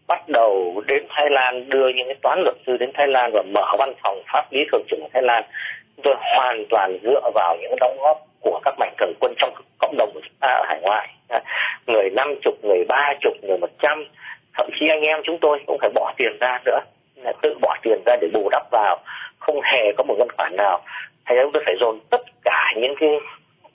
bắt 0.07 0.29
đầu 0.29 0.83
đến 0.87 1.07
Thái 1.09 1.27
Lan 1.31 1.69
đưa 1.69 1.89
những 1.89 2.07
cái 2.07 2.17
toán 2.23 2.41
luật 2.43 2.57
sư 2.67 2.77
đến 2.77 2.91
Thái 2.95 3.07
Lan 3.07 3.31
và 3.33 3.43
mở 3.43 3.77
văn 3.79 3.95
phòng 4.03 4.23
pháp 4.33 4.53
lý 4.53 4.61
thường 4.73 4.85
trực 4.91 5.01
ở 5.01 5.09
Thái 5.13 5.23
Lan 5.23 5.45
chúng 5.97 6.03
tôi 6.03 6.15
hoàn 6.19 6.65
toàn 6.71 6.99
dựa 7.03 7.31
vào 7.35 7.57
những 7.61 7.75
đóng 7.81 7.97
góp 8.01 8.19
của 8.41 8.61
các 8.65 8.75
mạnh 8.79 8.95
thường 8.99 9.15
quân 9.21 9.35
trong 9.39 9.55
cộng 9.79 9.97
đồng 9.97 10.11
của 10.15 10.21
chúng 10.21 10.37
ta 10.41 10.49
ở 10.49 10.65
hải 10.69 10.81
ngoại 10.83 11.09
người 11.87 12.11
năm 12.11 12.35
chục 12.43 12.55
người 12.63 12.85
ba 12.89 13.15
chục 13.21 13.33
người 13.43 13.59
một 13.59 13.71
trăm 13.83 14.05
thậm 14.55 14.71
chí 14.81 14.87
anh 14.89 15.01
em 15.01 15.21
chúng 15.25 15.39
tôi 15.41 15.61
cũng 15.67 15.79
phải 15.81 15.91
bỏ 15.95 16.15
tiền 16.17 16.37
ra 16.41 16.61
nữa 16.65 16.81
là 17.25 17.33
tự 17.43 17.59
bỏ 17.61 17.77
tiền 17.83 18.03
ra 18.07 18.17
để 18.21 18.29
bù 18.33 18.49
đắp 18.51 18.63
vào, 18.71 18.99
không 19.39 19.61
hề 19.61 19.93
có 19.97 20.05
một 20.05 20.15
ngân 20.19 20.29
khoản 20.37 20.57
nào. 20.57 20.81
Thành 21.27 21.37
chúng 21.43 21.53
tôi 21.53 21.63
phải 21.67 21.75
dồn 21.81 21.99
tất 22.11 22.21
cả 22.45 22.73
những 22.77 22.95
cái 23.01 23.09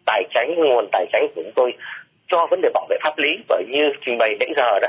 tài 0.06 0.24
chính, 0.34 0.56
nguồn 0.56 0.88
tài 0.92 1.06
chính 1.14 1.28
của 1.36 1.42
chúng 1.44 1.52
tôi 1.56 1.74
cho 2.28 2.48
vấn 2.50 2.62
đề 2.62 2.70
bảo 2.74 2.86
vệ 2.90 2.98
pháp 3.04 3.18
lý. 3.18 3.30
Bởi 3.48 3.64
như 3.70 3.92
trình 4.06 4.18
bày 4.18 4.36
nãy 4.40 4.50
giờ 4.56 4.80
đó, 4.82 4.88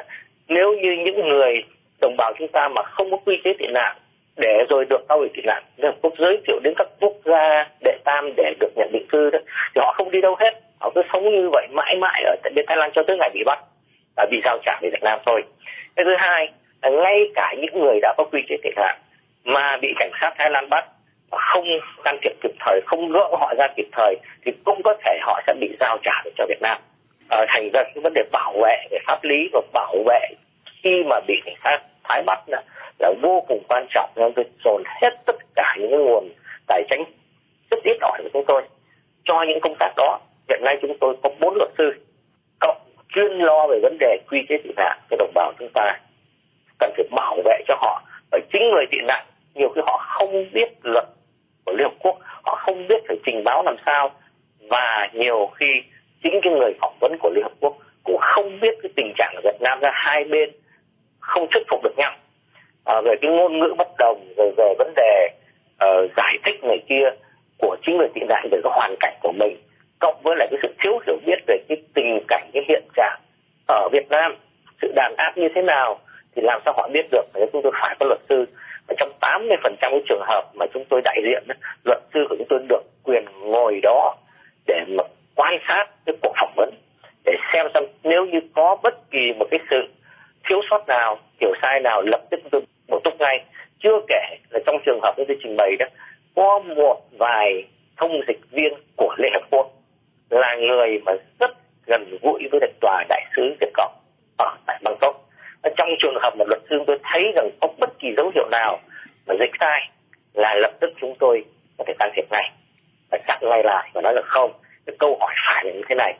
nếu 0.49 0.73
như 0.73 0.93
những 1.05 1.29
người 1.29 1.63
đồng 2.01 2.17
bào 2.17 2.33
chúng 2.39 2.49
ta 2.49 2.69
mà 2.69 2.83
không 2.83 3.11
có 3.11 3.17
quy 3.17 3.41
chế 3.45 3.53
tị 3.59 3.67
nạn 3.67 3.97
để 4.37 4.65
rồi 4.69 4.85
được 4.85 5.09
cao 5.09 5.19
ủy 5.19 5.29
tị 5.35 5.43
nạn 5.43 5.63
Liên 5.77 5.93
Hợp 5.93 5.99
Quốc 6.03 6.13
giới 6.19 6.39
thiệu 6.47 6.61
đến 6.63 6.75
các 6.77 6.89
quốc 7.01 7.13
gia 7.25 7.69
đệ 7.85 7.99
tam 8.05 8.33
để 8.37 8.55
được 8.61 8.73
nhận 8.77 8.93
định 8.93 9.07
cư 9.09 9.31
đó, 9.31 9.39
thì 9.75 9.81
họ 9.85 9.93
không 9.93 10.11
đi 10.11 10.21
đâu 10.21 10.37
hết. 10.41 10.51
Họ 10.81 10.91
cứ 10.95 11.03
sống 11.13 11.31
như 11.31 11.51
vậy 11.53 11.67
mãi 11.71 11.97
mãi 11.97 12.23
ở 12.25 12.37
bên 12.55 12.65
Thái 12.69 12.77
Lan 12.77 12.91
cho 12.95 13.03
tới 13.03 13.17
ngày 13.17 13.31
bị 13.35 13.45
bắt 13.47 13.59
và 14.17 14.27
bị 14.31 14.41
giao 14.45 14.59
trả 14.65 14.79
về 14.83 14.91
Việt 14.93 15.03
Nam 15.03 15.19
thôi. 15.27 15.43
Cái 15.97 16.05
thứ 16.05 16.15
hai 16.19 16.49
ngay 16.83 17.31
cả 17.35 17.55
những 17.59 17.81
người 17.81 17.99
đã 18.03 18.15
có 18.17 18.25
quy 18.25 18.43
chế 18.49 18.57
thiệt 18.63 18.75
hạn 18.77 18.99
mà 19.45 19.77
bị 19.83 19.89
cảnh 19.99 20.11
sát 20.21 20.35
Thái 20.39 20.51
Lan 20.51 20.69
bắt 20.71 20.85
không 21.31 21.65
can 22.05 22.19
thiệp 22.23 22.33
kịp 22.43 22.53
thời 22.61 22.81
không 22.87 23.13
gỡ 23.13 23.29
họ 23.41 23.55
ra 23.59 23.67
kịp 23.77 23.89
thời 23.93 24.17
thì 24.45 24.53
cũng 24.65 24.83
có 24.85 24.95
thể 25.05 25.19
họ 25.23 25.41
sẽ 25.47 25.55
bị 25.61 25.77
giao 25.81 25.99
trả 26.03 26.23
về 26.25 26.31
cho 26.37 26.47
Việt 26.49 26.63
Nam. 26.63 26.79
Ờ, 27.29 27.45
thành 27.49 27.71
ra 27.73 27.83
cái 27.83 28.03
vấn 28.03 28.13
đề 28.15 28.23
bảo 28.33 28.53
vệ 28.63 28.77
về 28.91 28.99
pháp 29.07 29.25
lý 29.25 29.49
và 29.53 29.61
bảo 29.73 29.95
vệ 30.07 30.29
khi 30.83 31.03
mà 31.07 31.21
bị 31.27 31.35
cảnh 31.45 31.55
sát 31.65 31.79
Thái 32.05 32.23
bắt 32.23 32.39
là, 32.47 32.63
là 32.99 33.13
vô 33.23 33.45
cùng 33.49 33.63
quan 33.69 33.87
trọng 33.91 34.11
nên 34.17 34.33
tôi 34.33 34.45
dồn 34.65 34.83
hết 34.87 35.11
tất 35.27 35.37
cả 35.55 35.77
những 35.79 35.91
nguồn 35.91 36.29
tài 36.67 36.83
chính 36.91 37.05
rất 37.71 37.83
ít 37.85 37.97
ỏi 38.01 38.21
của 38.23 38.29
chúng 38.33 38.45
tôi. 38.47 38.63
Cho 39.25 39.43
những 39.49 39.61
công 39.61 39.75
tác 39.79 39.93
đó 39.97 40.19
hiện 40.49 40.61
nay 40.65 40.79
chúng 40.83 40.99
tôi 41.01 41.17
có 41.23 41.31
bốn 41.41 41.55
luật 41.57 41.71
sư 41.79 41.93
cộng 42.61 42.77
chuyên 43.15 43.39
lo 43.39 43.67
về 43.67 43.79
vấn 43.83 43.97
đề 44.01 44.19
quy 44.31 44.39
chế 44.49 44.57
thị 44.65 44.71
hạn 44.77 44.99
cho 45.11 45.17
đồng 45.17 45.33
bào 45.35 45.53
chúng 45.59 45.71
ta 45.75 45.99
cần 46.81 46.93
phải 46.97 47.05
bảo 47.11 47.37
vệ 47.45 47.63
cho 47.69 47.75
họ. 47.81 48.03
Bởi 48.31 48.41
chính 48.53 48.63
người 48.71 48.87
tị 48.91 48.99
nạn 49.07 49.25
nhiều 49.55 49.69
khi 49.69 49.81
họ 49.87 49.99
không 49.99 50.45
biết 50.53 50.69
luật 50.83 51.05
của 51.65 51.73
Liên 51.73 51.85
Hợp 51.89 51.95
Quốc 51.99 52.17
họ 52.43 52.55
không 52.55 52.89
biết 52.89 53.05
phải 53.09 53.17
trình 53.27 53.45
báo 53.45 53.63
làm 53.63 53.77
sao. 53.87 54.11
Và 54.69 55.09
nhiều 55.13 55.51
khi 55.55 55.83
chính 56.23 56.41
cái 56.43 56.53
người 56.53 56.73
phỏng 56.81 56.97
vấn 57.01 57.17
của 57.21 57.31
Liên 57.35 57.43
Hợp 57.43 57.53
Quốc 57.61 57.77
cũng 58.05 58.19
không 58.21 58.61
biết 58.61 58.75
cái 58.83 58.91
tình 58.97 59.13
trạng 59.19 59.35
ở 59.37 59.41
Việt 59.45 59.61
Nam 59.61 59.81
ra. 59.81 59.91
Hai 59.95 60.25
bên 60.25 60.51
không 61.21 61.47
thuyết 61.51 61.63
phục 61.71 61.83
được 61.83 61.95
nhau. 61.97 62.13
À, 62.85 63.01
về 63.05 63.15
cái 63.21 63.31
ngôn 63.31 63.59
ngữ 63.59 63.75
bất 63.79 63.89
đồng 63.99 64.25
rồi 64.37 64.53
về 64.57 64.75
vấn 64.79 64.93
đề 64.97 65.29
uh, 65.85 66.11
giải 66.17 66.39
thích 66.45 66.65
này 66.65 66.79
kia 66.89 67.11
của 67.59 67.77
chính 67.87 67.97
người 67.97 68.09
tị 68.15 68.21
nạn 68.29 68.49
về 68.51 68.61
cái 68.65 68.73
hoàn 68.75 68.95
cảnh 69.01 69.15
của 69.23 69.33
mình 69.33 69.57
cộng 69.99 70.21
với 70.23 70.37
lại 70.37 70.49
cái 70.51 70.61
sự 70.63 70.75
thiếu 70.83 70.99
hiểu 71.07 71.17
biết 71.27 71.39
về 71.47 71.57
cái 71.69 71.79
tình 71.95 72.21
cảnh 72.29 72.51
cái 72.53 72.63
hiện 72.69 72.85
trạng 72.97 73.21
ở 73.69 73.89
Việt 73.93 74.09
Nam 74.11 74.37
sự 74.83 74.93
đàn 74.97 75.15
áp 75.17 75.33
như 75.37 75.49
thế 75.55 75.63
nào 75.63 75.99
thì 76.37 76.43
làm 76.43 76.61
sao 76.65 76.75
họ 76.77 76.89
biết 76.93 77.07
được? 77.11 77.25
Nếu 77.35 77.47
chúng 77.53 77.63
tôi 77.63 77.73
phải 77.81 77.97
có 78.01 78.07
luật 78.07 78.21
sư. 78.29 78.45
Và 78.89 78.95
trong 78.99 79.13
80% 79.21 79.77
cái 79.81 80.03
trường 80.09 80.23
hợp 80.27 80.45
mà 80.55 80.67
chúng 80.75 80.85
tôi 80.89 81.01
đại 81.05 81.21
diện 81.23 81.43
luật 81.85 81.99
sư 82.15 82.21
của 82.29 82.37
chúng 82.39 82.47
tôi 82.51 82.59
được 82.69 82.83
quyền 83.05 83.25
ngồi 83.41 83.81
đó 83.83 84.17
để 84.67 84.85
mà 84.89 85.05
quan 85.37 85.59
sát 85.69 85.85
cái 86.07 86.17
cuộc 86.23 86.33
phỏng 86.41 86.53
vấn, 86.57 86.71
để 87.25 87.33
xem 87.53 87.67
xem 87.75 87.85
nếu 88.03 88.25
như 88.25 88.41
có 88.55 88.77
bất 88.83 89.11
kỳ 89.11 89.33
một 89.39 89.47
cái 89.51 89.61
sự 89.71 89.89
thiếu 90.49 90.61
sót 90.71 90.89
nào 90.89 91.19
hiểu 91.41 91.53
sai 91.63 91.81
nào, 91.81 92.03
lập 92.03 92.21
tức 92.31 92.41
tôi 92.51 92.61
bổ 92.89 93.01
túc 93.05 93.21
ngay. 93.21 93.45
Chưa 93.83 94.01
kể 94.09 94.37
là 94.51 94.61
trong 94.67 94.77
trường 94.87 95.01
hợp 95.03 95.15
như 95.19 95.25
tôi 95.29 95.37
trình 95.43 95.57
bày 95.57 95.77
đó, 95.79 95.87
có 96.35 96.59
một 96.77 97.01
vài 97.19 97.65
thông 97.97 98.21
dịch 98.29 98.41
viên 98.51 98.75
của 98.97 99.15
Liên 99.19 99.33
Hợp 99.33 99.47
Quốc 99.51 99.71
là 100.31 100.55
người 100.55 101.01
mà 101.05 101.13
rất 101.41 101.51
gần 101.87 102.19
gũi 102.23 102.49
với 102.53 102.61
tòa 102.81 103.05
đại 103.09 103.23
sứ 103.37 103.43
Việt 103.61 103.71
Cộng 103.75 103.93
ở 104.39 104.57
tại 104.67 104.79
Bangkok. 104.85 105.20
Trong 105.77 105.89
trường 105.99 106.15
hợp 106.23 106.35
mà 106.39 106.45
luật 106.49 106.61
sư 106.71 106.77
tôi 106.87 106.99
thấy 107.03 107.33
rằng 107.35 107.51
có 107.61 107.69
bất 107.79 107.99
kỳ 107.99 108.09
dấu 108.17 108.31
hiệu 108.35 108.49
nào 108.51 108.79
mà 109.27 109.35
dịch 109.41 109.51
sai 109.61 109.89
là 110.35 110.55
lập 110.55 110.73
tức 110.81 110.91
chúng 111.01 111.15
tôi 111.19 111.45
có 111.79 111.85
thể 111.87 111.95
can 111.99 112.11
thiệp 112.17 112.25
ngay. 112.31 112.51
Và 113.11 113.19
chặn 113.27 113.39
ngay 113.43 113.63
lại 113.65 113.91
và 113.95 114.01
nói 114.01 114.15
là 114.15 114.23
không, 114.25 114.53
cái 114.87 114.97
câu 114.99 115.17
hỏi 115.21 115.35
phải 115.47 115.65
là 115.65 115.73
như 115.73 115.83
thế 115.89 115.95
này. 115.95 116.15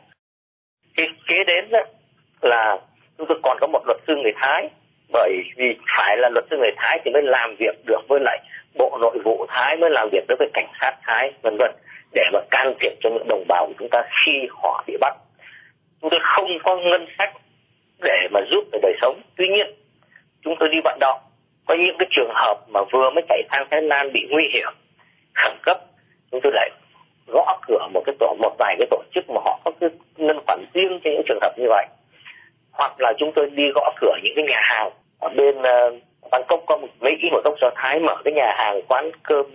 Cái 0.95 1.07
kế 1.27 1.43
đến 1.43 1.69
đó 1.71 1.79
là 2.41 2.77
chúng 3.17 3.27
tôi 3.27 3.39
còn 3.43 3.57
có 3.61 3.67
một 3.67 3.83
luật 3.85 3.97
sư 4.07 4.15
người 4.15 4.33
Thái, 4.35 4.69
bởi 5.13 5.43
vì 5.55 5.75
phải 5.97 6.17
là 6.17 6.29
luật 6.29 6.45
sư 6.49 6.57
người 6.57 6.71
Thái 6.77 6.99
thì 7.05 7.11
mới 7.11 7.21
làm 7.21 7.55
việc 7.59 7.75
được 7.85 8.01
với 8.09 8.19
lại 8.23 8.39
bộ 8.75 8.97
nội 9.01 9.17
vụ 9.23 9.45
Thái, 9.49 9.77
mới 9.77 9.89
làm 9.89 10.09
việc 10.11 10.25
đối 10.27 10.35
với 10.39 10.49
cảnh 10.53 10.67
sát 10.81 10.97
Thái, 11.03 11.33
vân 11.41 11.57
vân, 11.57 11.71
để 12.13 12.23
mà 12.33 12.39
can 12.51 12.73
thiệp 12.79 12.91
cho 12.99 13.09
những 13.09 13.27
đồng 13.27 13.43
bào 13.47 13.67
của 13.67 13.73
chúng 13.79 13.89
ta 13.91 14.03
khi 14.25 14.47
họ 14.49 14.83
bị 14.87 14.97
bắt. 15.01 15.15
Chúng 16.01 16.09
tôi 16.09 16.19
không 16.23 16.49
có 16.63 16.77
ngân 16.77 17.07
sách 17.17 17.33
để 18.01 18.27
mà 18.31 18.39
giúp 18.51 18.63
về 18.71 18.79
đời 18.81 18.93
sống. 19.01 19.21
Tuy 19.37 19.47
nhiên 19.47 19.67
chúng 20.43 20.55
tôi 20.59 20.69
đi 20.69 20.77
vận 20.83 20.97
động 20.99 21.19
có 21.65 21.75
những 21.75 21.95
cái 21.99 22.07
trường 22.11 22.31
hợp 22.33 22.55
mà 22.67 22.79
vừa 22.91 23.09
mới 23.09 23.23
chạy 23.29 23.43
sang 23.51 23.67
Thái 23.71 23.81
Lan 23.81 24.13
bị 24.13 24.27
nguy 24.29 24.49
hiểm 24.53 24.69
khẩn 25.33 25.57
cấp 25.63 25.77
chúng 26.31 26.41
tôi 26.43 26.51
lại 26.55 26.69
gõ 27.27 27.59
cửa 27.67 27.87
một 27.93 28.01
cái 28.05 28.15
tổ 28.19 28.35
một 28.39 28.55
vài 28.59 28.75
cái 28.79 28.87
tổ 28.91 29.03
chức 29.15 29.29
mà 29.29 29.41
họ 29.45 29.59
có 29.65 29.71
cái 29.79 29.89
ngân 30.17 30.39
khoản 30.47 30.65
riêng 30.73 30.99
cho 31.03 31.11
những 31.11 31.21
trường 31.27 31.39
hợp 31.41 31.53
như 31.57 31.65
vậy. 31.69 31.85
Hoặc 32.71 33.01
là 33.01 33.13
chúng 33.17 33.31
tôi 33.35 33.49
đi 33.49 33.63
gõ 33.75 33.93
cửa 34.01 34.15
những 34.23 34.33
cái 34.35 34.45
nhà 34.45 34.59
hàng 34.63 34.89
ở 35.19 35.29
bên 35.29 35.57
uh, 35.57 36.01
Bangkok 36.31 36.63
có 36.67 36.77
một 36.77 36.87
mấy 36.99 37.11
ý 37.21 37.29
một 37.31 37.41
gốc 37.43 37.53
do 37.61 37.69
Thái 37.75 37.99
mở 37.99 38.15
cái 38.23 38.33
nhà 38.33 38.53
hàng 38.57 38.81
quán 38.87 39.11
cơm 39.23 39.45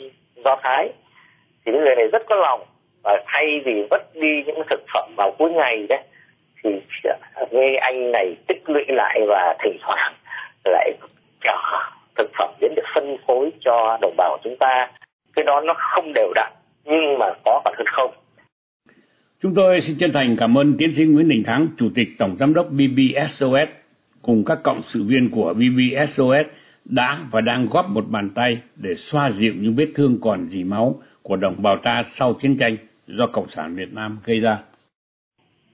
do 0.44 0.56
Thái. 0.62 0.88
Thì 1.66 1.72
những 1.72 1.84
người 1.84 1.96
này 1.96 2.06
rất 2.12 2.22
có 2.28 2.36
lòng 2.36 2.60
và 3.02 3.22
thay 3.26 3.60
vì 3.64 3.86
vất 3.90 4.02
đi 4.14 4.42
những 4.46 4.62
thực 4.70 4.80
phẩm 4.94 5.14
vào 5.16 5.34
cuối 5.38 5.50
ngày 5.50 5.86
đấy 5.88 6.02
thì 6.66 7.10
nghe 7.50 7.76
anh 7.76 8.12
này 8.12 8.36
tích 8.46 8.62
lũy 8.66 8.84
lại 8.88 9.20
và 9.28 9.56
thỉnh 9.64 9.76
thoảng 9.80 10.14
lại 10.64 10.92
chở 11.40 11.58
thực 12.16 12.30
phẩm 12.38 12.50
đến 12.60 12.72
được 12.76 12.86
phân 12.94 13.16
phối 13.26 13.50
cho 13.60 13.98
đồng 14.02 14.14
bào 14.16 14.38
chúng 14.44 14.56
ta 14.60 14.88
cái 15.36 15.44
đó 15.44 15.60
nó 15.60 15.74
không 15.78 16.12
đều 16.14 16.32
đặn 16.34 16.52
nhưng 16.84 17.18
mà 17.18 17.26
có 17.44 17.60
còn 17.64 17.74
hơn 17.78 17.86
không 17.86 18.10
Chúng 19.42 19.54
tôi 19.54 19.80
xin 19.80 19.96
chân 20.00 20.12
thành 20.12 20.36
cảm 20.36 20.58
ơn 20.58 20.76
tiến 20.78 20.92
sĩ 20.96 21.04
Nguyễn 21.04 21.28
Đình 21.28 21.44
Thắng, 21.44 21.68
Chủ 21.78 21.88
tịch 21.94 22.08
Tổng 22.18 22.36
Giám 22.40 22.54
đốc 22.54 22.66
BBSOS 22.70 23.68
cùng 24.22 24.44
các 24.44 24.58
cộng 24.62 24.82
sự 24.82 25.04
viên 25.08 25.30
của 25.30 25.54
BBSOS 25.54 26.46
đã 26.84 27.18
và 27.30 27.40
đang 27.40 27.68
góp 27.70 27.88
một 27.88 28.04
bàn 28.10 28.30
tay 28.34 28.58
để 28.76 28.94
xoa 28.94 29.30
dịu 29.30 29.54
những 29.56 29.74
vết 29.76 29.86
thương 29.94 30.18
còn 30.22 30.48
dì 30.50 30.64
máu 30.64 30.94
của 31.22 31.36
đồng 31.36 31.62
bào 31.62 31.76
ta 31.76 32.02
sau 32.08 32.34
chiến 32.34 32.56
tranh 32.58 32.76
do 33.06 33.26
Cộng 33.26 33.48
sản 33.48 33.74
Việt 33.74 33.92
Nam 33.92 34.18
gây 34.24 34.40
ra. 34.40 34.58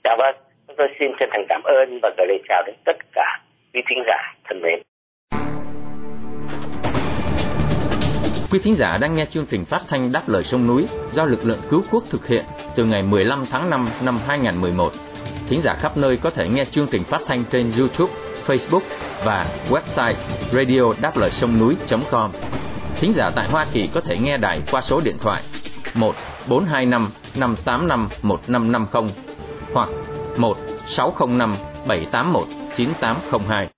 Dạ 0.05 0.17
vâng, 0.19 0.52
chúng 0.73 0.77
tôi 0.79 0.97
xin 0.99 1.11
chân 1.21 1.29
thành 1.33 1.45
cảm 1.49 1.63
ơn 1.63 1.99
và 2.03 2.11
gửi 2.19 2.27
lời 2.27 2.39
chào 2.49 2.63
đến 2.67 2.75
tất 2.85 2.97
cả 3.13 3.41
quý 3.75 3.81
thính 3.89 3.99
giả 4.07 4.35
thân 4.45 4.63
mến. 4.63 4.83
Quý 8.51 8.59
thính 8.65 8.75
giả 8.75 8.99
đang 9.01 9.17
nghe 9.17 9.25
chương 9.31 9.47
trình 9.51 9.65
phát 9.65 9.81
thanh 9.89 10.13
Đáp 10.13 10.23
lời 10.27 10.45
sông 10.45 10.67
núi 10.67 10.87
do 11.11 11.25
lực 11.25 11.45
lượng 11.45 11.59
cứu 11.71 11.83
quốc 11.91 12.05
thực 12.11 12.27
hiện 12.27 12.45
từ 12.77 12.85
ngày 12.85 13.03
15 13.03 13.45
tháng 13.51 13.71
5 13.71 13.89
năm 14.03 14.21
2011. 14.27 14.93
Thính 15.49 15.61
giả 15.61 15.75
khắp 15.81 15.97
nơi 15.97 16.19
có 16.23 16.31
thể 16.31 16.49
nghe 16.49 16.65
chương 16.71 16.87
trình 16.93 17.05
phát 17.05 17.21
thanh 17.27 17.45
trên 17.51 17.71
YouTube, 17.79 18.13
Facebook 18.47 18.83
và 19.25 19.47
website 19.71 20.15
radio 20.53 21.03
đáp 21.03 21.17
lời 21.17 21.31
sông 21.31 21.59
núi.com. 21.59 22.31
Thính 23.01 23.13
giả 23.13 23.31
tại 23.37 23.47
Hoa 23.51 23.67
Kỳ 23.73 23.89
có 23.95 24.01
thể 24.01 24.17
nghe 24.19 24.37
đài 24.37 24.61
qua 24.71 24.81
số 24.81 25.01
điện 25.05 25.17
thoại 25.21 25.43
1 25.95 26.15
425 26.49 27.11
585 27.35 28.09
1550 28.23 29.13
hoặc 29.75 29.89
1 30.37 30.57
605 30.87 31.57
781 31.89 32.49
9802. 32.77 33.69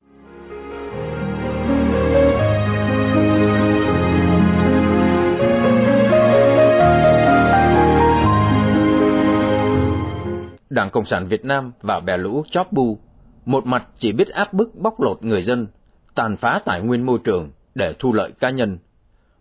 Đảng 10.71 10.91
Cộng 10.91 11.05
sản 11.05 11.27
Việt 11.29 11.45
Nam 11.45 11.73
và 11.83 12.01
bè 12.01 12.17
lũ 12.17 12.45
chóp 12.51 12.73
bu, 12.73 12.99
một 13.45 13.67
mặt 13.67 13.87
chỉ 13.99 14.13
biết 14.13 14.29
áp 14.29 14.53
bức 14.53 14.75
bóc 14.75 15.01
lột 15.01 15.23
người 15.23 15.43
dân, 15.43 15.67
tàn 16.15 16.37
phá 16.37 16.61
tài 16.65 16.81
nguyên 16.81 17.07
môi 17.07 17.19
trường 17.25 17.51
để 17.75 17.95
thu 17.99 18.13
lợi 18.13 18.31
cá 18.41 18.51
nhân. 18.51 18.79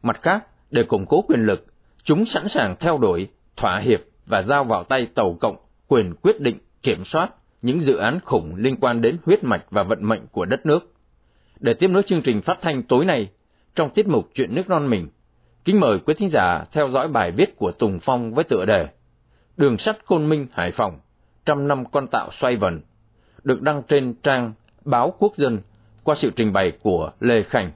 Mặt 0.01 0.22
khác, 0.22 0.48
để 0.72 0.84
củng 0.84 1.05
cố 1.05 1.22
quyền 1.22 1.46
lực, 1.46 1.65
chúng 2.03 2.25
sẵn 2.25 2.48
sàng 2.48 2.75
theo 2.79 2.98
đuổi, 2.98 3.27
thỏa 3.55 3.79
hiệp 3.79 4.00
và 4.25 4.41
giao 4.41 4.63
vào 4.63 4.84
tay 4.84 5.05
Tàu 5.15 5.38
Cộng 5.41 5.55
quyền 5.88 6.13
quyết 6.22 6.41
định, 6.41 6.58
kiểm 6.84 7.04
soát 7.04 7.30
những 7.62 7.82
dự 7.82 7.96
án 7.96 8.20
khủng 8.20 8.56
liên 8.56 8.75
quan 8.82 9.02
đến 9.02 9.18
huyết 9.25 9.44
mạch 9.44 9.66
và 9.70 9.84
vận 9.84 10.06
mệnh 10.06 10.28
của 10.32 10.46
đất 10.46 10.66
nước. 10.66 10.94
Để 11.60 11.74
tiếp 11.74 11.88
nối 11.88 12.04
chương 12.04 12.22
trình 12.22 12.42
phát 12.42 12.58
thanh 12.62 12.84
tối 12.84 13.06
nay, 13.06 13.30
trong 13.75 13.90
tiết 13.90 14.08
mục 14.08 14.30
Chuyện 14.34 14.56
nước 14.56 14.70
non 14.70 14.90
mình, 14.90 15.08
kính 15.66 15.80
mời 15.80 16.00
quý 16.00 16.13
thính 16.13 16.30
giả 16.30 16.63
theo 16.72 16.90
dõi 16.90 17.08
bài 17.08 17.32
viết 17.32 17.58
của 17.58 17.72
Tùng 17.72 18.00
Phong 18.02 18.34
với 18.34 18.44
tựa 18.44 18.66
đề 18.66 18.88
Đường 19.58 19.78
sắt 19.78 20.06
Côn 20.06 20.30
Minh 20.30 20.48
Hải 20.52 20.72
Phòng 20.72 21.00
trăm 21.46 21.68
năm 21.68 21.86
con 21.92 22.08
tạo 22.08 22.30
xoay 22.32 22.56
vần, 22.56 22.82
được 23.44 23.62
đăng 23.62 23.84
trên 23.88 24.13
trang 24.24 24.54
Báo 24.86 25.13
Quốc 25.20 25.38
dân 25.38 25.60
qua 26.04 26.16
sự 26.16 26.32
trình 26.36 26.54
bày 26.54 26.72
của 26.82 27.12
Lê 27.20 27.44
Khanh. 27.44 27.72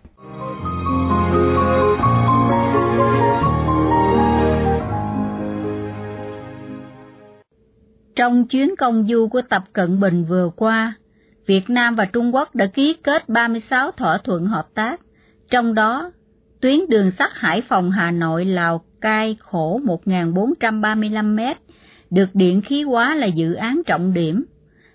Trong 8.18 8.48
chuyến 8.48 8.76
công 8.76 9.08
du 9.08 9.28
của 9.28 9.42
Tập 9.42 9.64
Cận 9.74 10.00
Bình 10.00 10.26
vừa 10.26 10.50
qua, 10.56 10.94
Việt 11.46 11.70
Nam 11.70 11.96
và 11.96 12.06
Trung 12.06 12.36
Quốc 12.36 12.56
đã 12.56 12.66
ký 12.66 12.94
kết 13.04 13.30
36 13.30 13.92
thỏa 13.92 14.18
thuận 14.18 14.46
hợp 14.46 14.68
tác, 14.74 15.02
trong 15.50 15.74
đó 15.74 16.12
tuyến 16.62 16.80
đường 16.90 17.12
sắt 17.12 17.30
Hải 17.34 17.62
Phòng 17.62 17.92
Hà 17.92 18.12
Nội 18.12 18.46
Lào 18.46 18.86
Cai 19.02 19.38
khổ 19.40 19.82
1.435 20.06 21.36
mét, 21.36 21.58
được 22.10 22.30
điện 22.34 22.62
khí 22.62 22.84
hóa 22.84 23.16
là 23.16 23.28
dự 23.28 23.54
án 23.54 23.82
trọng 23.86 24.14
điểm. 24.14 24.46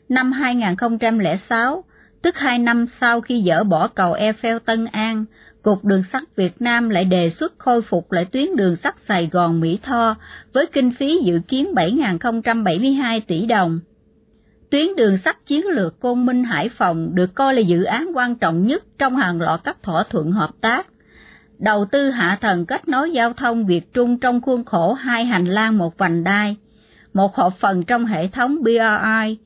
Năm 0.09 0.33
2006, 0.33 1.85
tức 2.23 2.39
hai 2.39 2.59
năm 2.59 2.87
sau 2.87 3.21
khi 3.21 3.43
dỡ 3.47 3.65
bỏ 3.65 3.89
cầu 3.89 4.15
Eiffel 4.15 4.59
Tân 4.59 4.87
An, 4.87 5.25
Cục 5.63 5.85
Đường 5.85 6.03
sắt 6.13 6.23
Việt 6.37 6.63
Nam 6.63 6.89
lại 6.89 7.05
đề 7.05 7.31
xuất 7.31 7.59
khôi 7.59 7.83
phục 7.83 8.13
lại 8.13 8.25
tuyến 8.25 8.57
đường 8.57 8.77
sắt 8.77 8.95
Sài 9.09 9.29
Gòn 9.33 9.61
Mỹ 9.61 9.79
Tho 9.83 10.15
với 10.53 10.67
kinh 10.67 10.93
phí 10.99 11.19
dự 11.25 11.41
kiến 11.49 11.75
7.072 11.75 13.21
tỷ 13.27 13.47
đồng. 13.47 13.81
Tuyến 14.71 14.87
đường 14.97 15.19
sắt 15.19 15.47
chiến 15.47 15.67
lược 15.67 16.01
Côn 16.01 16.27
Minh 16.27 16.45
Hải 16.45 16.69
Phòng 16.69 17.15
được 17.15 17.35
coi 17.35 17.55
là 17.55 17.61
dự 17.61 17.85
án 17.85 18.11
quan 18.15 18.35
trọng 18.35 18.67
nhất 18.67 18.85
trong 18.99 19.17
hàng 19.17 19.41
loạt 19.41 19.61
các 19.65 19.83
thỏa 19.83 20.03
thuận 20.03 20.33
hợp 20.33 20.51
tác. 20.61 20.87
Đầu 21.59 21.85
tư 21.85 22.11
hạ 22.11 22.39
tầng 22.41 22.67
kết 22.67 22.89
nối 22.89 23.13
giao 23.13 23.33
thông 23.33 23.67
Việt 23.67 23.93
Trung 23.93 24.19
trong 24.19 24.41
khuôn 24.41 24.65
khổ 24.65 24.93
hai 24.93 25.25
hành 25.25 25.45
lang 25.45 25.79
một 25.79 25.99
vành 25.99 26.25
đai, 26.25 26.57
một 27.15 27.37
hợp 27.37 27.53
phần 27.59 27.83
trong 27.83 28.07
hệ 28.07 28.29
thống 28.29 28.63
BRI. 28.63 29.39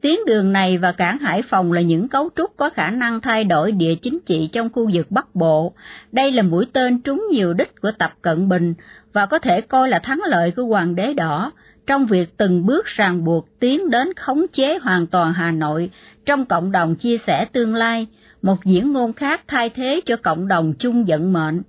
Tuyến 0.00 0.14
đường 0.26 0.52
này 0.52 0.78
và 0.78 0.92
cảng 0.92 1.18
Hải 1.18 1.42
Phòng 1.42 1.72
là 1.72 1.80
những 1.80 2.08
cấu 2.08 2.30
trúc 2.36 2.56
có 2.56 2.70
khả 2.70 2.90
năng 2.90 3.20
thay 3.20 3.44
đổi 3.44 3.72
địa 3.72 3.94
chính 3.94 4.18
trị 4.26 4.48
trong 4.52 4.68
khu 4.72 4.90
vực 4.92 5.10
Bắc 5.10 5.34
Bộ. 5.34 5.72
Đây 6.12 6.32
là 6.32 6.42
mũi 6.42 6.66
tên 6.72 7.00
trúng 7.00 7.26
nhiều 7.30 7.54
đích 7.54 7.80
của 7.82 7.90
Tập 7.98 8.14
Cận 8.22 8.48
Bình 8.48 8.74
và 9.12 9.26
có 9.26 9.38
thể 9.38 9.60
coi 9.60 9.88
là 9.88 9.98
thắng 9.98 10.20
lợi 10.26 10.50
của 10.50 10.64
Hoàng 10.64 10.94
đế 10.94 11.14
đỏ 11.14 11.52
trong 11.86 12.06
việc 12.06 12.36
từng 12.36 12.66
bước 12.66 12.86
ràng 12.86 13.24
buộc 13.24 13.48
tiến 13.60 13.90
đến 13.90 14.14
khống 14.16 14.46
chế 14.52 14.78
hoàn 14.78 15.06
toàn 15.06 15.32
Hà 15.32 15.50
Nội 15.50 15.90
trong 16.24 16.44
cộng 16.44 16.72
đồng 16.72 16.94
chia 16.94 17.18
sẻ 17.18 17.44
tương 17.44 17.74
lai, 17.74 18.06
một 18.42 18.64
diễn 18.64 18.92
ngôn 18.92 19.12
khác 19.12 19.40
thay 19.46 19.70
thế 19.70 20.00
cho 20.06 20.16
cộng 20.16 20.48
đồng 20.48 20.72
chung 20.78 21.04
vận 21.04 21.32
mệnh. 21.32 21.62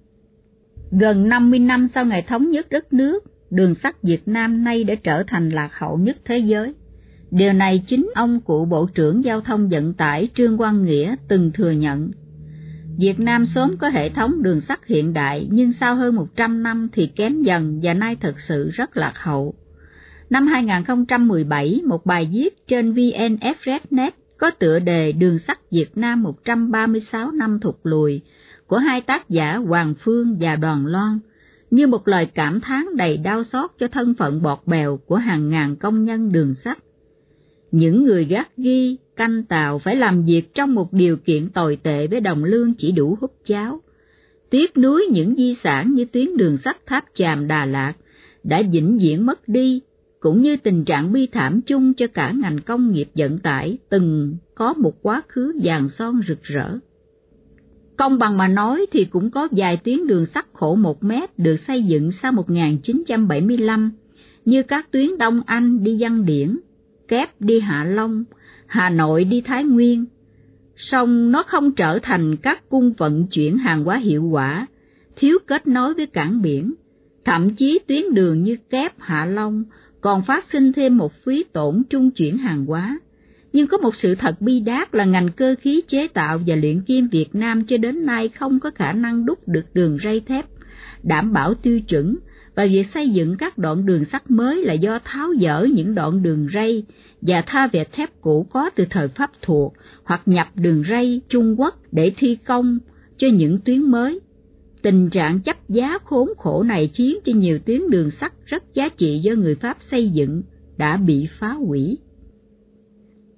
Gần 0.92 1.30
50 1.30 1.60
năm 1.60 1.88
sau 1.96 2.06
ngày 2.06 2.22
thống 2.22 2.50
nhất 2.50 2.70
đất 2.70 2.94
nước, 2.94 3.24
đường 3.50 3.76
sắt 3.76 4.02
Việt 4.04 4.28
Nam 4.28 4.64
nay 4.64 4.84
đã 4.84 4.96
trở 5.04 5.24
thành 5.28 5.50
lạc 5.50 5.70
hậu 5.74 5.98
nhất 5.98 6.18
thế 6.26 6.38
giới. 6.38 6.74
Điều 7.32 7.54
này 7.54 7.84
chính 7.88 8.12
ông 8.16 8.42
cụ 8.42 8.66
Bộ 8.66 8.90
trưởng 8.96 9.24
Giao 9.24 9.42
thông 9.42 9.70
Vận 9.70 9.94
tải 9.94 10.30
Trương 10.36 10.58
Quang 10.58 10.86
Nghĩa 10.86 11.16
từng 11.28 11.52
thừa 11.54 11.72
nhận. 11.72 12.12
Việt 12.98 13.20
Nam 13.20 13.46
sớm 13.46 13.78
có 13.78 13.90
hệ 13.90 14.10
thống 14.10 14.44
đường 14.44 14.62
sắt 14.62 14.86
hiện 14.86 15.14
đại 15.14 15.48
nhưng 15.52 15.74
sau 15.74 15.96
hơn 15.96 16.16
100 16.16 16.64
năm 16.64 16.90
thì 16.94 17.08
kém 17.08 17.42
dần 17.42 17.80
và 17.84 17.94
nay 17.94 18.16
thật 18.22 18.40
sự 18.40 18.70
rất 18.70 18.98
lạc 18.98 19.14
hậu. 19.16 19.54
Năm 20.30 20.48
2017, 20.48 21.82
một 21.86 22.06
bài 22.06 22.30
viết 22.34 22.68
trên 22.68 22.94
VNFRedNet 22.94 24.12
có 24.38 24.52
tựa 24.52 24.80
đề 24.80 25.12
Đường 25.12 25.40
sắt 25.40 25.72
Việt 25.72 25.98
Nam 25.98 26.24
136 26.24 27.32
năm 27.32 27.60
thụt 27.60 27.76
lùi 27.84 28.22
của 28.68 28.78
hai 28.78 29.02
tác 29.02 29.30
giả 29.30 29.58
Hoàng 29.58 29.94
Phương 30.00 30.38
và 30.40 30.56
Đoàn 30.56 30.86
Loan, 30.86 31.20
như 31.72 31.88
một 31.88 32.08
lời 32.08 32.26
cảm 32.26 32.62
thán 32.62 32.86
đầy 32.98 33.18
đau 33.18 33.44
xót 33.44 33.72
cho 33.80 33.88
thân 33.88 34.14
phận 34.14 34.42
bọt 34.42 34.60
bèo 34.66 35.00
của 35.06 35.16
hàng 35.16 35.50
ngàn 35.50 35.76
công 35.76 36.04
nhân 36.04 36.32
đường 36.32 36.54
sắt. 36.54 36.78
Những 37.72 38.04
người 38.04 38.26
gác 38.26 38.58
ghi, 38.58 38.98
canh 39.16 39.44
tàu 39.44 39.80
phải 39.80 39.96
làm 39.96 40.26
việc 40.26 40.54
trong 40.54 40.76
một 40.76 40.94
điều 40.94 41.18
kiện 41.18 41.50
tồi 41.50 41.76
tệ 41.84 42.08
với 42.08 42.20
đồng 42.20 42.44
lương 42.44 42.74
chỉ 42.74 42.92
đủ 42.92 43.18
hút 43.22 43.34
cháo. 43.46 43.82
Tiếc 44.50 44.78
nuối 44.78 45.08
những 45.12 45.36
di 45.36 45.54
sản 45.54 45.94
như 45.94 46.06
tuyến 46.06 46.38
đường 46.38 46.58
sắt 46.58 46.86
Tháp 46.86 47.06
Chàm 47.14 47.48
Đà 47.48 47.66
Lạt 47.66 47.94
đã 48.44 48.62
vĩnh 48.72 48.98
viễn 48.98 49.26
mất 49.26 49.48
đi 49.48 49.82
cũng 50.20 50.42
như 50.42 50.58
tình 50.58 50.86
trạng 50.86 51.12
bi 51.12 51.28
thảm 51.28 51.62
chung 51.62 51.94
cho 51.94 52.08
cả 52.08 52.32
ngành 52.32 52.60
công 52.62 52.92
nghiệp 52.92 53.10
vận 53.16 53.40
tải 53.40 53.78
từng 53.90 54.36
có 54.56 54.74
một 54.74 55.02
quá 55.02 55.22
khứ 55.28 55.54
vàng 55.64 55.90
son 55.90 56.22
rực 56.28 56.44
rỡ. 56.44 56.78
Công 57.98 58.20
bằng 58.20 58.38
mà 58.38 58.48
nói 58.48 58.86
thì 58.92 59.06
cũng 59.06 59.32
có 59.32 59.48
vài 59.52 59.78
tuyến 59.78 60.08
đường 60.08 60.26
sắt 60.26 60.46
khổ 60.54 60.76
một 60.76 61.04
mét 61.04 61.40
được 61.40 61.56
xây 61.56 61.84
dựng 61.84 62.12
sau 62.12 62.32
1975, 62.32 63.92
như 64.46 64.64
các 64.64 64.92
tuyến 64.92 65.18
Đông 65.18 65.42
Anh 65.46 65.84
đi 65.84 65.98
Văn 66.00 66.26
Điển, 66.26 66.58
Kép 67.10 67.30
đi 67.42 67.60
Hạ 67.60 67.84
Long, 67.84 68.24
Hà 68.68 68.90
Nội 68.90 69.24
đi 69.24 69.42
Thái 69.42 69.64
Nguyên. 69.64 70.06
Song 70.76 71.32
nó 71.32 71.44
không 71.44 71.72
trở 71.72 72.00
thành 72.00 72.38
các 72.38 72.70
cung 72.70 72.94
vận 72.94 73.28
chuyển 73.28 73.58
hàng 73.58 73.84
hóa 73.84 73.98
hiệu 73.98 74.24
quả, 74.24 74.68
thiếu 75.16 75.38
kết 75.48 75.68
nối 75.68 75.94
với 75.94 76.06
cảng 76.06 76.42
biển, 76.42 76.74
thậm 77.26 77.56
chí 77.56 77.80
tuyến 77.88 78.14
đường 78.14 78.42
như 78.42 78.58
Kép 78.70 79.00
Hạ 79.00 79.26
Long 79.26 79.64
còn 80.02 80.22
phát 80.22 80.46
sinh 80.46 80.74
thêm 80.74 80.98
một 80.98 81.14
phí 81.14 81.44
tổn 81.44 81.84
trung 81.90 82.12
chuyển 82.12 82.38
hàng 82.38 82.66
hóa. 82.66 83.00
Nhưng 83.54 83.68
có 83.68 83.78
một 83.78 83.96
sự 83.96 84.16
thật 84.16 84.42
bi 84.42 84.60
đát 84.60 84.96
là 84.96 85.06
ngành 85.06 85.30
cơ 85.32 85.56
khí 85.62 85.82
chế 85.88 86.08
tạo 86.08 86.40
và 86.48 86.56
luyện 86.56 86.82
kim 86.82 87.08
Việt 87.08 87.36
Nam 87.36 87.66
cho 87.66 87.78
đến 87.78 88.06
nay 88.06 88.30
không 88.30 88.60
có 88.60 88.72
khả 88.76 88.94
năng 88.94 89.26
đúc 89.26 89.48
được 89.48 89.66
đường 89.74 89.98
ray 90.04 90.20
thép, 90.20 90.46
đảm 91.04 91.34
bảo 91.34 91.54
tiêu 91.54 91.80
chuẩn, 91.80 92.16
và 92.60 92.66
việc 92.66 92.88
xây 92.94 93.10
dựng 93.10 93.38
các 93.38 93.58
đoạn 93.58 93.86
đường 93.86 94.06
sắt 94.06 94.32
mới 94.32 94.64
là 94.66 94.74
do 94.74 95.00
tháo 95.04 95.30
dỡ 95.40 95.66
những 95.74 95.96
đoạn 95.96 96.24
đường 96.24 96.48
ray 96.54 96.84
và 97.22 97.42
tha 97.42 97.68
vẹt 97.68 97.92
thép 97.92 98.10
cũ 98.22 98.48
có 98.50 98.70
từ 98.70 98.86
thời 98.90 99.08
Pháp 99.08 99.32
thuộc 99.42 99.74
hoặc 100.04 100.22
nhập 100.26 100.48
đường 100.56 100.84
ray 100.90 101.22
Trung 101.30 101.60
Quốc 101.60 101.76
để 101.92 102.12
thi 102.18 102.36
công 102.36 102.80
cho 103.18 103.28
những 103.34 103.60
tuyến 103.60 103.82
mới 103.82 104.20
Tình 104.82 105.10
trạng 105.10 105.40
chấp 105.40 105.70
giá 105.70 105.98
khốn 106.04 106.30
khổ 106.38 106.64
này 106.64 106.90
khiến 106.94 107.18
cho 107.24 107.34
nhiều 107.36 107.60
tuyến 107.60 107.90
đường 107.90 108.12
sắt 108.12 108.34
rất 108.46 108.64
giá 108.74 108.90
trị 108.90 109.20
do 109.20 109.34
người 109.34 109.56
Pháp 109.56 109.78
xây 109.80 110.10
dựng 110.10 110.44
đã 110.78 110.98
bị 110.98 111.28
phá 111.40 111.52
hủy. 111.52 111.98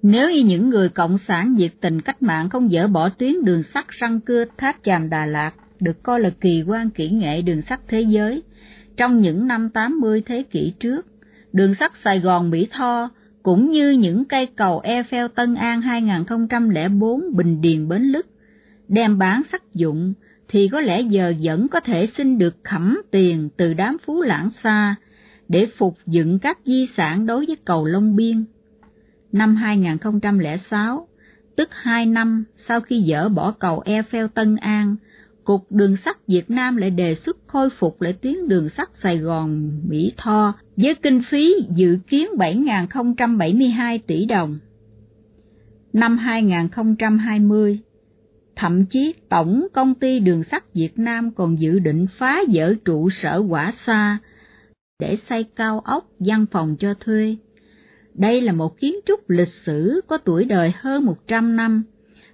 Nếu 0.01 0.31
như 0.31 0.39
những 0.39 0.69
người 0.69 0.89
cộng 0.89 1.17
sản 1.17 1.55
diệt 1.57 1.71
tình 1.81 2.01
cách 2.01 2.21
mạng 2.21 2.49
không 2.49 2.69
dỡ 2.69 2.87
bỏ 2.87 3.09
tuyến 3.09 3.45
đường 3.45 3.63
sắt 3.63 3.85
răng 3.89 4.19
cưa 4.19 4.45
tháp 4.57 4.75
chàm 4.83 5.09
Đà 5.09 5.25
Lạt, 5.25 5.51
được 5.79 6.03
coi 6.03 6.19
là 6.19 6.29
kỳ 6.29 6.63
quan 6.67 6.89
kỹ 6.89 7.09
nghệ 7.09 7.41
đường 7.41 7.61
sắt 7.61 7.79
thế 7.87 8.01
giới, 8.01 8.41
trong 8.97 9.19
những 9.19 9.47
năm 9.47 9.69
80 9.69 10.23
thế 10.25 10.43
kỷ 10.43 10.73
trước, 10.79 11.05
đường 11.53 11.75
sắt 11.75 11.91
Sài 12.03 12.19
Gòn 12.19 12.49
Mỹ 12.49 12.67
Tho 12.71 13.09
cũng 13.43 13.71
như 13.71 13.91
những 13.91 14.25
cây 14.25 14.45
cầu 14.45 14.81
Eiffel 14.83 15.27
Tân 15.27 15.55
An 15.55 15.81
2004 15.81 17.21
Bình 17.35 17.61
Điền 17.61 17.87
Bến 17.87 18.03
Lức, 18.03 18.25
đem 18.87 19.17
bán 19.17 19.41
sắc 19.51 19.73
dụng, 19.73 20.13
thì 20.47 20.67
có 20.67 20.81
lẽ 20.81 21.01
giờ 21.01 21.33
vẫn 21.41 21.67
có 21.67 21.79
thể 21.79 22.05
xin 22.05 22.37
được 22.37 22.55
khẩm 22.63 23.01
tiền 23.11 23.49
từ 23.57 23.73
đám 23.73 23.97
phú 24.05 24.21
lãng 24.21 24.49
xa 24.49 24.95
để 25.47 25.67
phục 25.77 25.97
dựng 26.05 26.39
các 26.39 26.57
di 26.65 26.85
sản 26.85 27.25
đối 27.25 27.45
với 27.45 27.55
cầu 27.65 27.85
Long 27.85 28.15
Biên. 28.15 28.45
Năm 29.31 29.55
2006, 29.55 31.07
tức 31.55 31.69
hai 31.71 32.05
năm 32.05 32.43
sau 32.55 32.81
khi 32.81 33.05
dỡ 33.09 33.29
bỏ 33.29 33.51
cầu 33.51 33.83
Eiffel 33.85 34.27
Tân 34.27 34.55
An, 34.55 34.95
Cục 35.43 35.71
Đường 35.71 35.97
sắt 35.97 36.27
Việt 36.27 36.49
Nam 36.49 36.77
lại 36.77 36.89
đề 36.89 37.15
xuất 37.15 37.37
khôi 37.47 37.69
phục 37.69 38.01
lại 38.01 38.13
tuyến 38.13 38.47
đường 38.47 38.69
sắt 38.69 38.89
Sài 38.93 39.17
Gòn 39.17 39.71
Mỹ 39.87 40.13
Tho 40.17 40.53
với 40.77 40.95
kinh 40.95 41.21
phí 41.29 41.53
dự 41.75 41.97
kiến 42.07 42.27
7.072 42.37 43.99
tỷ 44.07 44.25
đồng. 44.25 44.59
Năm 45.93 46.17
2020, 46.17 47.79
Thậm 48.55 48.85
chí 48.85 49.13
Tổng 49.29 49.67
Công 49.73 49.95
ty 49.95 50.19
Đường 50.19 50.43
sắt 50.43 50.73
Việt 50.73 50.99
Nam 50.99 51.31
còn 51.31 51.59
dự 51.59 51.79
định 51.79 52.07
phá 52.17 52.43
dỡ 52.53 52.73
trụ 52.85 53.09
sở 53.09 53.43
quả 53.49 53.71
xa 53.71 54.17
để 54.99 55.15
xây 55.15 55.43
cao 55.43 55.79
ốc 55.79 56.09
văn 56.19 56.45
phòng 56.51 56.75
cho 56.79 56.93
thuê. 56.93 57.37
Đây 58.13 58.41
là 58.41 58.53
một 58.53 58.79
kiến 58.79 58.95
trúc 59.05 59.29
lịch 59.29 59.47
sử 59.47 60.01
có 60.07 60.17
tuổi 60.17 60.45
đời 60.45 60.71
hơn 60.75 61.05
100 61.05 61.55
năm, 61.55 61.83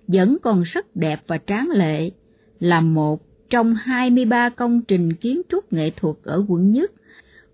vẫn 0.08 0.38
còn 0.42 0.64
rất 0.64 0.96
đẹp 0.96 1.20
và 1.28 1.38
tráng 1.48 1.70
lệ, 1.70 2.12
là 2.60 2.82
một 2.82 3.22
trong 3.50 3.76
23 3.76 4.50
công 4.50 4.82
trình 4.82 5.14
kiến 5.14 5.42
trúc 5.50 5.74
nghệ 5.74 5.90
thuật 5.90 6.16
ở 6.24 6.46
quận 6.48 6.72
Nhất, 6.72 6.92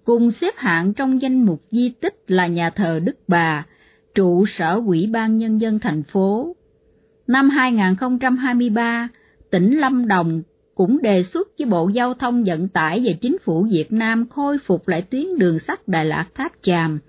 cùng 0.04 0.32
xếp 0.32 0.54
hạng 0.58 0.94
trong 0.94 1.22
danh 1.22 1.46
mục 1.46 1.62
di 1.72 1.90
tích 1.90 2.16
là 2.28 2.48
nhà 2.48 2.70
thờ 2.70 3.00
Đức 3.04 3.16
Bà, 3.28 3.66
trụ 4.16 4.46
sở 4.46 4.82
Ủy 4.86 5.10
ban 5.12 5.38
Nhân 5.38 5.62
dân 5.62 5.80
thành 5.80 6.04
phố, 6.04 6.56
Năm 7.28 7.50
2023, 7.50 9.10
tỉnh 9.52 9.80
Lâm 9.80 10.08
Đồng 10.08 10.42
cũng 10.76 11.02
đề 11.02 11.24
xuất 11.24 11.48
với 11.60 11.66
Bộ 11.66 11.90
Giao 11.90 12.14
thông 12.14 12.44
Vận 12.44 12.68
tải 12.68 13.02
và 13.04 13.12
Chính 13.22 13.38
phủ 13.44 13.68
Việt 13.72 13.92
Nam 13.92 14.30
khôi 14.30 14.58
phục 14.58 14.88
lại 14.88 15.02
tuyến 15.02 15.38
đường 15.38 15.60
sắt 15.60 15.88
Đà 15.88 16.04
Lạt 16.04 16.26
Tháp 16.36 16.52
Chàm 16.62 17.00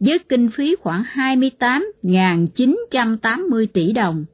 với 0.00 0.18
kinh 0.18 0.50
phí 0.50 0.76
khoảng 0.80 1.04
28.980 1.14 3.66
tỷ 3.72 3.92
đồng. 3.92 4.24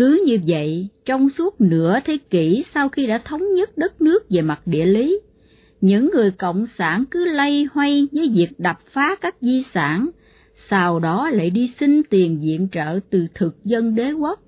Cứ 0.00 0.22
như 0.26 0.38
vậy, 0.46 0.88
trong 1.04 1.28
suốt 1.28 1.60
nửa 1.60 1.98
thế 2.04 2.18
kỷ 2.30 2.64
sau 2.74 2.88
khi 2.88 3.06
đã 3.06 3.18
thống 3.18 3.54
nhất 3.54 3.78
đất 3.78 4.00
nước 4.00 4.30
về 4.30 4.42
mặt 4.42 4.60
địa 4.66 4.86
lý, 4.86 5.20
những 5.80 6.10
người 6.14 6.30
cộng 6.30 6.66
sản 6.66 7.04
cứ 7.10 7.24
lay 7.24 7.66
hoay 7.72 8.08
với 8.12 8.30
việc 8.34 8.48
đập 8.58 8.78
phá 8.92 9.16
các 9.20 9.36
di 9.40 9.62
sản, 9.62 10.10
sau 10.68 11.00
đó 11.00 11.30
lại 11.30 11.50
đi 11.50 11.72
xin 11.80 12.02
tiền 12.02 12.40
viện 12.40 12.68
trợ 12.72 13.00
từ 13.10 13.26
thực 13.34 13.64
dân 13.64 13.94
đế 13.94 14.12
quốc 14.12 14.40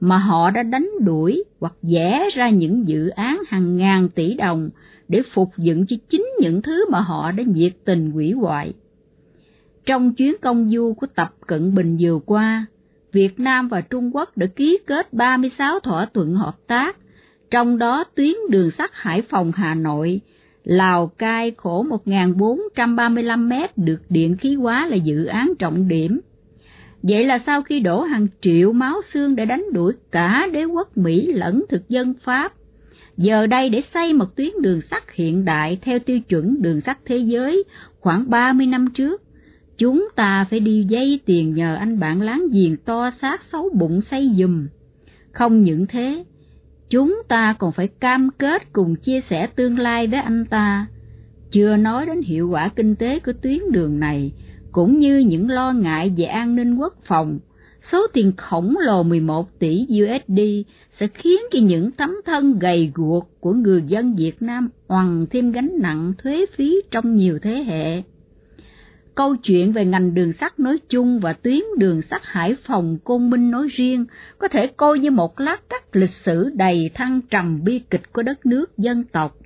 mà 0.00 0.18
họ 0.18 0.50
đã 0.50 0.62
đánh 0.62 0.90
đuổi 1.00 1.44
hoặc 1.60 1.74
vẽ 1.82 2.28
ra 2.34 2.50
những 2.50 2.88
dự 2.88 3.08
án 3.08 3.42
hàng 3.48 3.76
ngàn 3.76 4.08
tỷ 4.08 4.34
đồng 4.34 4.70
để 5.08 5.22
phục 5.32 5.50
dựng 5.56 5.86
cho 5.86 5.96
chính 6.08 6.26
những 6.40 6.62
thứ 6.62 6.84
mà 6.90 7.00
họ 7.00 7.32
đã 7.32 7.44
nhiệt 7.46 7.72
tình 7.84 8.12
quỷ 8.12 8.32
hoại. 8.32 8.72
Trong 9.84 10.14
chuyến 10.14 10.34
công 10.42 10.70
du 10.70 10.94
của 10.94 11.06
Tập 11.06 11.34
Cận 11.46 11.74
Bình 11.74 11.96
vừa 12.00 12.18
qua, 12.26 12.66
Việt 13.16 13.40
Nam 13.40 13.68
và 13.68 13.80
Trung 13.80 14.16
Quốc 14.16 14.36
đã 14.36 14.46
ký 14.46 14.78
kết 14.86 15.12
36 15.12 15.80
thỏa 15.80 16.06
thuận 16.14 16.34
hợp 16.34 16.56
tác, 16.66 16.96
trong 17.50 17.78
đó 17.78 18.04
tuyến 18.14 18.34
đường 18.50 18.70
sắt 18.70 18.90
Hải 18.92 19.22
Phòng 19.22 19.52
Hà 19.54 19.74
Nội, 19.74 20.20
Lào 20.64 21.06
Cai 21.06 21.52
khổ 21.56 21.86
1.435 22.04 23.48
mét 23.48 23.78
được 23.78 24.00
điện 24.08 24.36
khí 24.36 24.54
hóa 24.54 24.86
là 24.86 24.96
dự 24.96 25.24
án 25.24 25.52
trọng 25.58 25.88
điểm. 25.88 26.20
Vậy 27.02 27.26
là 27.26 27.38
sau 27.38 27.62
khi 27.62 27.80
đổ 27.80 28.02
hàng 28.02 28.26
triệu 28.40 28.72
máu 28.72 29.00
xương 29.12 29.36
để 29.36 29.44
đánh 29.44 29.64
đuổi 29.72 29.92
cả 30.10 30.48
đế 30.52 30.64
quốc 30.64 30.96
Mỹ 30.96 31.32
lẫn 31.32 31.64
thực 31.68 31.88
dân 31.88 32.14
Pháp, 32.22 32.52
giờ 33.16 33.46
đây 33.46 33.68
để 33.68 33.80
xây 33.80 34.12
một 34.12 34.36
tuyến 34.36 34.50
đường 34.60 34.80
sắt 34.80 35.02
hiện 35.14 35.44
đại 35.44 35.78
theo 35.82 35.98
tiêu 35.98 36.20
chuẩn 36.20 36.62
đường 36.62 36.80
sắt 36.80 36.98
thế 37.04 37.16
giới 37.16 37.64
khoảng 38.00 38.30
30 38.30 38.66
năm 38.66 38.86
trước, 38.94 39.22
chúng 39.78 40.08
ta 40.16 40.46
phải 40.50 40.60
đi 40.60 40.84
dây 40.88 41.20
tiền 41.24 41.54
nhờ 41.54 41.74
anh 41.74 42.00
bạn 42.00 42.22
láng 42.22 42.46
giềng 42.52 42.76
to 42.76 43.10
xác 43.10 43.42
xấu 43.42 43.68
bụng 43.74 44.00
xây 44.00 44.30
dùm. 44.36 44.66
Không 45.32 45.62
những 45.62 45.86
thế, 45.86 46.24
chúng 46.90 47.22
ta 47.28 47.56
còn 47.58 47.72
phải 47.72 47.88
cam 47.88 48.30
kết 48.38 48.72
cùng 48.72 48.96
chia 48.96 49.20
sẻ 49.20 49.46
tương 49.46 49.78
lai 49.78 50.06
với 50.06 50.20
anh 50.20 50.44
ta. 50.44 50.86
Chưa 51.50 51.76
nói 51.76 52.06
đến 52.06 52.22
hiệu 52.22 52.48
quả 52.48 52.68
kinh 52.68 52.96
tế 52.96 53.18
của 53.18 53.32
tuyến 53.42 53.58
đường 53.72 54.00
này, 54.00 54.32
cũng 54.72 54.98
như 54.98 55.18
những 55.18 55.50
lo 55.50 55.72
ngại 55.72 56.14
về 56.16 56.24
an 56.24 56.56
ninh 56.56 56.76
quốc 56.76 56.94
phòng, 57.06 57.38
số 57.82 58.06
tiền 58.12 58.32
khổng 58.36 58.76
lồ 58.80 59.02
11 59.02 59.58
tỷ 59.58 59.86
USD 59.90 60.40
sẽ 60.92 61.06
khiến 61.06 61.40
cho 61.50 61.58
những 61.62 61.90
tấm 61.90 62.16
thân 62.26 62.58
gầy 62.58 62.92
guộc 62.94 63.28
của 63.40 63.52
người 63.52 63.82
dân 63.86 64.16
Việt 64.16 64.42
Nam 64.42 64.68
oằn 64.86 65.26
thêm 65.30 65.52
gánh 65.52 65.70
nặng 65.78 66.12
thuế 66.18 66.46
phí 66.56 66.80
trong 66.90 67.16
nhiều 67.16 67.38
thế 67.42 67.64
hệ. 67.64 68.02
Câu 69.16 69.36
chuyện 69.36 69.72
về 69.72 69.84
ngành 69.84 70.14
đường 70.14 70.32
sắt 70.32 70.58
nói 70.58 70.78
chung 70.88 71.20
và 71.20 71.32
tuyến 71.32 71.60
đường 71.78 72.02
sắt 72.02 72.22
Hải 72.24 72.56
Phòng 72.64 72.98
Côn 73.04 73.30
Minh 73.30 73.50
nói 73.50 73.68
riêng 73.70 74.04
có 74.38 74.48
thể 74.48 74.66
coi 74.66 74.98
như 74.98 75.10
một 75.10 75.40
lát 75.40 75.68
cắt 75.68 75.96
lịch 75.96 76.10
sử 76.10 76.50
đầy 76.54 76.90
thăng 76.94 77.20
trầm 77.30 77.64
bi 77.64 77.80
kịch 77.90 78.12
của 78.12 78.22
đất 78.22 78.46
nước 78.46 78.78
dân 78.78 79.04
tộc. 79.04 79.36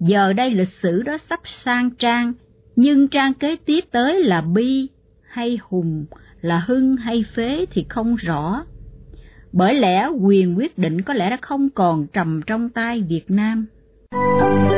Giờ 0.00 0.32
đây 0.32 0.50
lịch 0.50 0.68
sử 0.68 1.02
đó 1.02 1.18
sắp 1.18 1.40
sang 1.44 1.90
trang, 1.90 2.32
nhưng 2.76 3.08
trang 3.08 3.34
kế 3.34 3.56
tiếp 3.56 3.84
tới 3.90 4.22
là 4.22 4.40
bi 4.40 4.88
hay 5.22 5.58
hùng, 5.62 6.06
là 6.40 6.64
hưng 6.66 6.96
hay 6.96 7.24
phế 7.34 7.66
thì 7.70 7.86
không 7.88 8.16
rõ. 8.16 8.64
Bởi 9.52 9.74
lẽ 9.74 10.08
quyền 10.20 10.58
quyết 10.58 10.78
định 10.78 11.02
có 11.02 11.14
lẽ 11.14 11.30
đã 11.30 11.38
không 11.40 11.70
còn 11.70 12.06
trầm 12.06 12.40
trong 12.46 12.68
tay 12.68 13.04
Việt 13.08 13.24
Nam. 13.30 13.66
Đài 14.12 14.69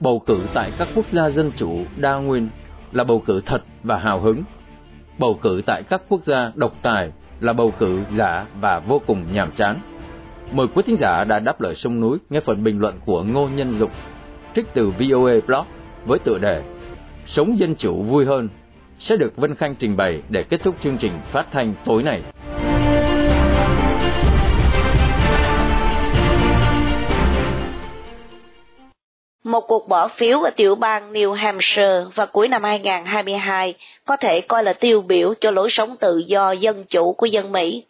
Bầu 0.00 0.22
cử 0.26 0.46
tại 0.54 0.72
các 0.78 0.88
quốc 0.94 1.06
gia 1.12 1.30
dân 1.30 1.52
chủ 1.56 1.78
đa 1.96 2.14
nguyên 2.14 2.48
là 2.92 3.04
bầu 3.04 3.22
cử 3.26 3.40
thật 3.46 3.62
và 3.82 3.98
hào 3.98 4.20
hứng. 4.20 4.42
Bầu 5.18 5.38
cử 5.42 5.62
tại 5.66 5.82
các 5.82 6.02
quốc 6.08 6.24
gia 6.24 6.52
độc 6.54 6.72
tài 6.82 7.12
là 7.40 7.52
bầu 7.52 7.72
cử 7.78 8.00
giả 8.16 8.46
và 8.60 8.78
vô 8.78 9.00
cùng 9.06 9.24
nhàm 9.32 9.52
chán. 9.52 9.80
Mời 10.52 10.66
quý 10.74 10.82
thính 10.86 10.96
giả 10.96 11.24
đã 11.24 11.38
đáp 11.38 11.60
lời 11.60 11.74
sông 11.74 12.00
núi 12.00 12.18
nghe 12.30 12.40
phần 12.40 12.64
bình 12.64 12.78
luận 12.78 12.94
của 13.04 13.22
Ngô 13.22 13.48
Nhân 13.48 13.78
Dục, 13.78 13.90
trích 14.54 14.66
từ 14.74 14.90
VOA 14.90 15.32
Blog 15.46 15.64
với 16.06 16.18
tựa 16.18 16.38
đề 16.38 16.62
Sống 17.26 17.58
dân 17.58 17.74
chủ 17.76 18.02
vui 18.02 18.24
hơn 18.24 18.48
sẽ 18.98 19.16
được 19.16 19.36
Vân 19.36 19.54
Khanh 19.54 19.74
trình 19.74 19.96
bày 19.96 20.22
để 20.28 20.42
kết 20.42 20.62
thúc 20.62 20.74
chương 20.82 20.98
trình 20.98 21.12
phát 21.32 21.46
thanh 21.52 21.74
tối 21.84 22.02
nay. 22.02 22.22
Một 29.56 29.66
cuộc 29.68 29.88
bỏ 29.88 30.08
phiếu 30.08 30.42
ở 30.42 30.50
tiểu 30.50 30.74
bang 30.74 31.12
New 31.12 31.32
Hampshire 31.32 32.04
vào 32.14 32.26
cuối 32.26 32.48
năm 32.48 32.64
2022 32.64 33.74
có 34.04 34.16
thể 34.16 34.40
coi 34.40 34.64
là 34.64 34.72
tiêu 34.72 35.00
biểu 35.00 35.34
cho 35.40 35.50
lối 35.50 35.70
sống 35.70 35.96
tự 35.96 36.18
do 36.18 36.52
dân 36.52 36.84
chủ 36.84 37.12
của 37.12 37.26
dân 37.26 37.52
Mỹ. 37.52 37.84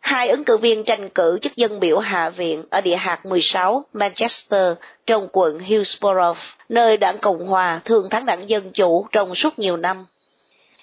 Hai 0.00 0.28
ứng 0.28 0.44
cử 0.44 0.56
viên 0.56 0.84
tranh 0.84 1.08
cử 1.08 1.38
chức 1.42 1.56
dân 1.56 1.80
biểu 1.80 1.98
Hạ 1.98 2.28
viện 2.28 2.64
ở 2.70 2.80
địa 2.80 2.96
hạt 2.96 3.26
16 3.26 3.84
Manchester 3.92 4.72
trong 5.06 5.28
quận 5.32 5.58
Hillsborough, 5.58 6.38
nơi 6.68 6.96
đảng 6.96 7.18
Cộng 7.18 7.46
Hòa 7.46 7.80
thường 7.84 8.10
thắng 8.10 8.26
đảng 8.26 8.48
Dân 8.48 8.70
Chủ 8.70 9.06
trong 9.12 9.34
suốt 9.34 9.58
nhiều 9.58 9.76
năm. 9.76 10.06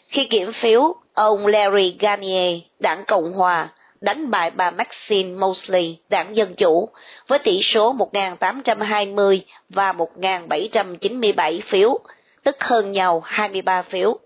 Khi 0.07 0.25
kiểm 0.25 0.51
phiếu, 0.51 0.95
ông 1.13 1.47
Larry 1.47 1.95
Garnier, 1.99 2.59
đảng 2.79 3.03
Cộng 3.07 3.33
Hòa, 3.33 3.69
đánh 4.03 4.31
bại 4.31 4.51
bà 4.51 4.71
Maxine 4.71 5.35
Mosley, 5.35 5.97
đảng 6.09 6.35
Dân 6.35 6.55
Chủ, 6.55 6.89
với 7.27 7.39
tỷ 7.39 7.61
số 7.61 7.93
1.820 7.93 9.39
và 9.69 9.93
1.797 9.93 11.61
phiếu, 11.61 11.99
tức 12.43 12.63
hơn 12.63 12.91
nhau 12.91 13.21
23 13.25 13.81
phiếu. 13.81 14.19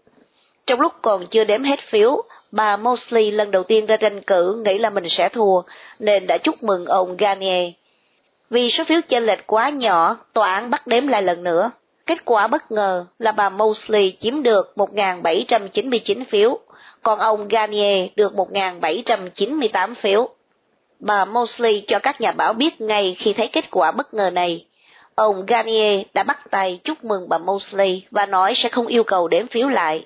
Trong 0.66 0.82
lúc 0.82 0.94
còn 1.02 1.26
chưa 1.26 1.44
đếm 1.44 1.64
hết 1.64 1.80
phiếu, 1.80 2.22
bà 2.52 2.78
Mosley 2.78 3.32
lần 3.32 3.52
đầu 3.52 3.64
tiên 3.64 3.86
ra 3.86 3.98
tranh 3.98 4.22
cử 4.22 4.62
nghĩ 4.66 4.78
là 4.78 4.90
mình 4.90 5.10
sẽ 5.10 5.30
thua, 5.30 5.62
nên 6.00 6.28
đã 6.28 6.38
chúc 6.38 6.64
mừng 6.64 6.86
ông 6.86 7.18
Garnier. 7.18 7.72
Vì 8.50 8.70
số 8.70 8.84
phiếu 8.84 9.02
chênh 9.08 9.24
lệch 9.24 9.48
quá 9.48 9.70
nhỏ, 9.70 10.18
tòa 10.34 10.54
án 10.54 10.70
bắt 10.70 10.88
đếm 10.88 11.08
lại 11.08 11.22
lần 11.22 11.44
nữa. 11.44 11.72
Kết 12.08 12.26
quả 12.26 12.48
bất 12.48 12.72
ngờ 12.72 13.06
là 13.20 13.32
bà 13.32 13.50
Mosley 13.50 14.16
chiếm 14.20 14.44
được 14.44 14.74
1.799 14.76 16.24
phiếu, 16.30 16.60
còn 17.04 17.20
ông 17.20 17.48
Garnier 17.48 18.10
được 18.16 18.34
1.798 18.34 19.96
phiếu. 19.96 20.30
Bà 21.00 21.26
Mosley 21.26 21.84
cho 21.88 22.00
các 22.00 22.22
nhà 22.22 22.32
báo 22.32 22.54
biết 22.54 22.82
ngay 22.82 23.16
khi 23.20 23.34
thấy 23.34 23.48
kết 23.48 23.72
quả 23.72 23.92
bất 23.92 24.14
ngờ 24.14 24.30
này. 24.30 24.66
Ông 25.16 25.46
Garnier 25.46 26.02
đã 26.14 26.24
bắt 26.24 26.52
tay 26.52 26.80
chúc 26.84 27.04
mừng 27.04 27.30
bà 27.30 27.38
Mosley 27.38 28.06
và 28.12 28.26
nói 28.26 28.54
sẽ 28.56 28.70
không 28.70 28.88
yêu 28.88 29.04
cầu 29.04 29.28
đếm 29.28 29.48
phiếu 29.48 29.68
lại. 29.68 30.06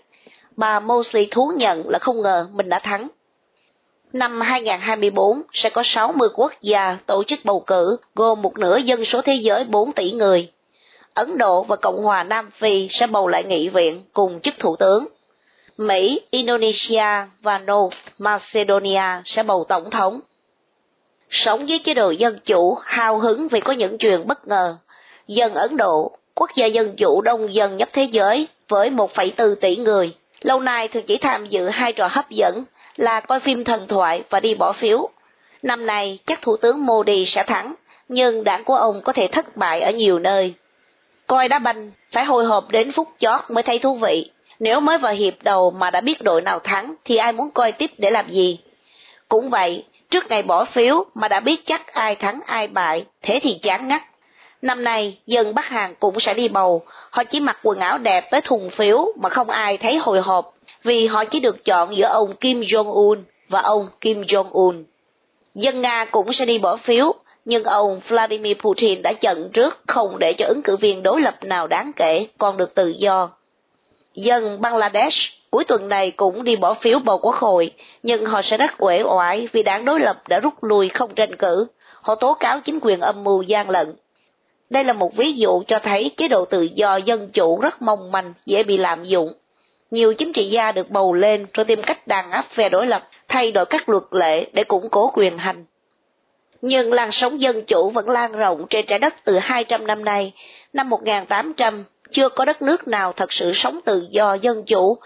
Bà 0.58 0.80
Mosley 0.80 1.28
thú 1.32 1.52
nhận 1.56 1.90
là 1.90 2.00
không 2.00 2.22
ngờ 2.22 2.48
mình 2.54 2.70
đã 2.70 2.80
thắng. 2.80 3.08
Năm 4.14 4.42
2024 4.42 5.42
sẽ 5.54 5.70
có 5.70 5.84
60 5.86 6.30
quốc 6.34 6.52
gia 6.62 6.98
tổ 7.06 7.24
chức 7.24 7.40
bầu 7.44 7.64
cử, 7.68 7.98
gồm 8.16 8.42
một 8.42 8.58
nửa 8.58 8.78
dân 8.78 9.06
số 9.06 9.22
thế 9.22 9.34
giới 9.34 9.64
4 9.64 9.94
tỷ 9.94 10.12
người. 10.12 10.52
Ấn 11.14 11.38
Độ 11.38 11.64
và 11.64 11.76
Cộng 11.76 12.04
hòa 12.04 12.24
Nam 12.24 12.50
Phi 12.52 12.88
sẽ 12.90 13.08
bầu 13.08 13.28
lại 13.28 13.44
nghị 13.44 13.70
viện 13.70 14.04
cùng 14.14 14.40
chức 14.40 14.54
thủ 14.60 14.76
tướng. 14.76 15.08
Mỹ, 15.78 16.22
Indonesia 16.32 17.06
và 17.42 17.58
North 17.58 17.98
Macedonia 18.18 19.22
sẽ 19.26 19.44
bầu 19.44 19.66
tổng 19.70 19.90
thống. 19.90 20.20
Sống 21.30 21.70
dưới 21.70 21.80
chế 21.80 21.94
độ 21.94 22.10
dân 22.10 22.40
chủ, 22.46 22.78
hào 22.84 23.20
hứng 23.20 23.48
vì 23.48 23.60
có 23.60 23.74
những 23.74 23.98
chuyện 23.98 24.28
bất 24.28 24.48
ngờ. 24.48 24.78
Dân 25.28 25.54
Ấn 25.54 25.78
Độ, 25.78 26.12
quốc 26.36 26.50
gia 26.56 26.66
dân 26.66 26.96
chủ 26.96 27.22
đông 27.22 27.54
dân 27.54 27.78
nhất 27.78 27.90
thế 27.94 28.04
giới 28.04 28.48
với 28.68 28.90
1,4 28.90 29.56
tỷ 29.56 29.76
người, 29.76 30.16
lâu 30.42 30.60
nay 30.60 30.88
thường 30.88 31.04
chỉ 31.08 31.18
tham 31.18 31.46
dự 31.46 31.70
hai 31.70 31.94
trò 31.94 32.08
hấp 32.12 32.30
dẫn 32.30 32.64
là 32.96 33.20
coi 33.20 33.40
phim 33.40 33.64
thần 33.64 33.88
thoại 33.88 34.24
và 34.30 34.40
đi 34.40 34.56
bỏ 34.56 34.72
phiếu. 34.72 35.10
Năm 35.62 35.86
nay 35.86 36.20
chắc 36.26 36.42
Thủ 36.42 36.58
tướng 36.58 36.86
Modi 36.86 37.26
sẽ 37.26 37.44
thắng, 37.44 37.74
nhưng 38.08 38.44
đảng 38.44 38.64
của 38.64 38.76
ông 38.76 39.02
có 39.02 39.14
thể 39.14 39.28
thất 39.28 39.58
bại 39.58 39.82
ở 39.82 39.92
nhiều 39.92 40.20
nơi. 40.20 40.54
Coi 41.32 41.48
đá 41.48 41.60
banh, 41.60 41.92
phải 42.12 42.26
hồi 42.26 42.46
hộp 42.46 42.70
đến 42.70 42.92
phút 42.92 43.08
chót 43.20 43.42
mới 43.50 43.64
thấy 43.64 43.80
thú 43.80 43.96
vị. 43.96 44.32
Nếu 44.60 44.80
mới 44.80 44.98
vào 44.98 45.14
hiệp 45.14 45.34
đầu 45.44 45.72
mà 45.72 45.90
đã 45.90 46.02
biết 46.02 46.22
đội 46.22 46.42
nào 46.42 46.60
thắng 46.60 46.96
thì 47.06 47.16
ai 47.16 47.32
muốn 47.32 47.52
coi 47.52 47.72
tiếp 47.72 47.92
để 47.98 48.10
làm 48.10 48.30
gì? 48.30 48.60
Cũng 49.30 49.50
vậy, 49.50 49.86
trước 50.10 50.24
ngày 50.30 50.44
bỏ 50.44 50.66
phiếu 50.66 51.06
mà 51.14 51.28
đã 51.28 51.40
biết 51.40 51.66
chắc 51.66 51.88
ai 51.88 52.16
thắng 52.16 52.40
ai 52.46 52.68
bại, 52.68 53.06
thế 53.22 53.40
thì 53.44 53.60
chán 53.62 53.88
ngắt. 53.88 54.02
Năm 54.62 54.84
nay, 54.84 55.18
dân 55.26 55.56
Bắc 55.56 55.66
Hàn 55.66 55.96
cũng 56.00 56.20
sẽ 56.20 56.34
đi 56.34 56.48
bầu, 56.48 56.82
họ 57.10 57.24
chỉ 57.24 57.40
mặc 57.40 57.58
quần 57.64 57.80
áo 57.80 57.98
đẹp 57.98 58.32
tới 58.32 58.42
thùng 58.42 58.70
phiếu 58.70 59.06
mà 59.20 59.30
không 59.30 59.50
ai 59.50 59.78
thấy 59.78 59.98
hồi 59.98 60.22
hộp, 60.22 60.54
vì 60.84 61.08
họ 61.08 61.26
chỉ 61.26 61.40
được 61.40 61.66
chọn 61.66 61.96
giữa 61.96 62.08
ông 62.08 62.36
Kim 62.36 62.62
Jong-un 62.62 63.24
và 63.50 63.62
ông 63.62 63.88
Kim 64.02 64.22
Jong-un. 64.22 64.84
Dân 65.54 65.82
Nga 65.82 66.06
cũng 66.06 66.34
sẽ 66.34 66.46
đi 66.46 66.58
bỏ 66.58 66.78
phiếu, 66.78 67.14
nhưng 67.46 67.64
ông 67.64 68.00
Vladimir 68.08 68.58
Putin 68.58 69.02
đã 69.02 69.14
chận 69.14 69.50
trước 69.54 69.80
không 69.88 70.20
để 70.20 70.34
cho 70.34 70.46
ứng 70.48 70.62
cử 70.64 70.78
viên 70.78 71.04
đối 71.04 71.22
lập 71.22 71.44
nào 71.44 71.68
đáng 71.68 71.92
kể 71.96 72.28
còn 72.38 72.58
được 72.58 72.76
tự 72.76 72.88
do. 72.88 73.30
Dân 74.14 74.62
Bangladesh 74.62 75.18
cuối 75.52 75.64
tuần 75.64 75.90
này 75.90 76.12
cũng 76.12 76.44
đi 76.44 76.56
bỏ 76.56 76.74
phiếu 76.74 77.00
bầu 77.00 77.20
quốc 77.22 77.36
hội, 77.36 77.72
nhưng 78.04 78.26
họ 78.26 78.42
sẽ 78.42 78.58
rất 78.58 78.72
uể 78.78 79.04
oải 79.04 79.48
vì 79.52 79.64
đảng 79.64 79.86
đối 79.86 80.00
lập 80.00 80.28
đã 80.30 80.40
rút 80.40 80.64
lui 80.64 80.90
không 80.90 81.16
tranh 81.16 81.36
cử. 81.36 81.68
Họ 82.02 82.16
tố 82.16 82.34
cáo 82.34 82.60
chính 82.60 82.80
quyền 82.82 83.00
âm 83.00 83.24
mưu 83.24 83.42
gian 83.42 83.70
lận. 83.70 83.96
Đây 84.70 84.84
là 84.84 84.94
một 84.94 85.16
ví 85.16 85.34
dụ 85.34 85.64
cho 85.68 85.80
thấy 85.80 86.12
chế 86.18 86.28
độ 86.28 86.46
tự 86.46 86.62
do 86.62 86.96
dân 86.96 87.30
chủ 87.30 87.60
rất 87.60 87.82
mong 87.82 88.12
manh, 88.12 88.34
dễ 88.46 88.64
bị 88.64 88.78
lạm 88.78 89.04
dụng. 89.04 89.34
Nhiều 89.92 90.14
chính 90.14 90.34
trị 90.34 90.50
gia 90.50 90.72
được 90.72 90.90
bầu 90.90 91.14
lên 91.14 91.46
rồi 91.54 91.66
tìm 91.66 91.82
cách 91.84 92.08
đàn 92.08 92.32
áp 92.32 92.46
phe 92.50 92.70
đối 92.70 92.88
lập, 92.88 93.08
thay 93.28 93.52
đổi 93.52 93.66
các 93.66 93.90
luật 93.90 94.04
lệ 94.12 94.46
để 94.54 94.64
củng 94.64 94.90
cố 94.90 95.12
quyền 95.14 95.38
hành. 95.38 95.66
Nhưng 96.62 96.94
làn 96.94 97.12
sóng 97.12 97.42
dân 97.42 97.66
chủ 97.66 97.90
vẫn 97.90 98.10
lan 98.10 98.32
rộng 98.32 98.66
trên 98.70 98.86
trái 98.86 99.00
đất 99.00 99.16
từ 99.24 99.38
200 99.38 99.88
năm 99.88 100.06
nay. 100.06 100.34
Năm 100.74 100.90
1800, 100.90 101.86
chưa 102.12 102.30
có 102.30 102.46
đất 102.46 102.62
nước 102.62 102.88
nào 102.88 103.14
thật 103.14 103.32
sự 103.32 103.54
sống 103.54 103.80
tự 103.86 104.08
do 104.10 104.34
dân 104.34 104.64
chủ. 104.64 104.98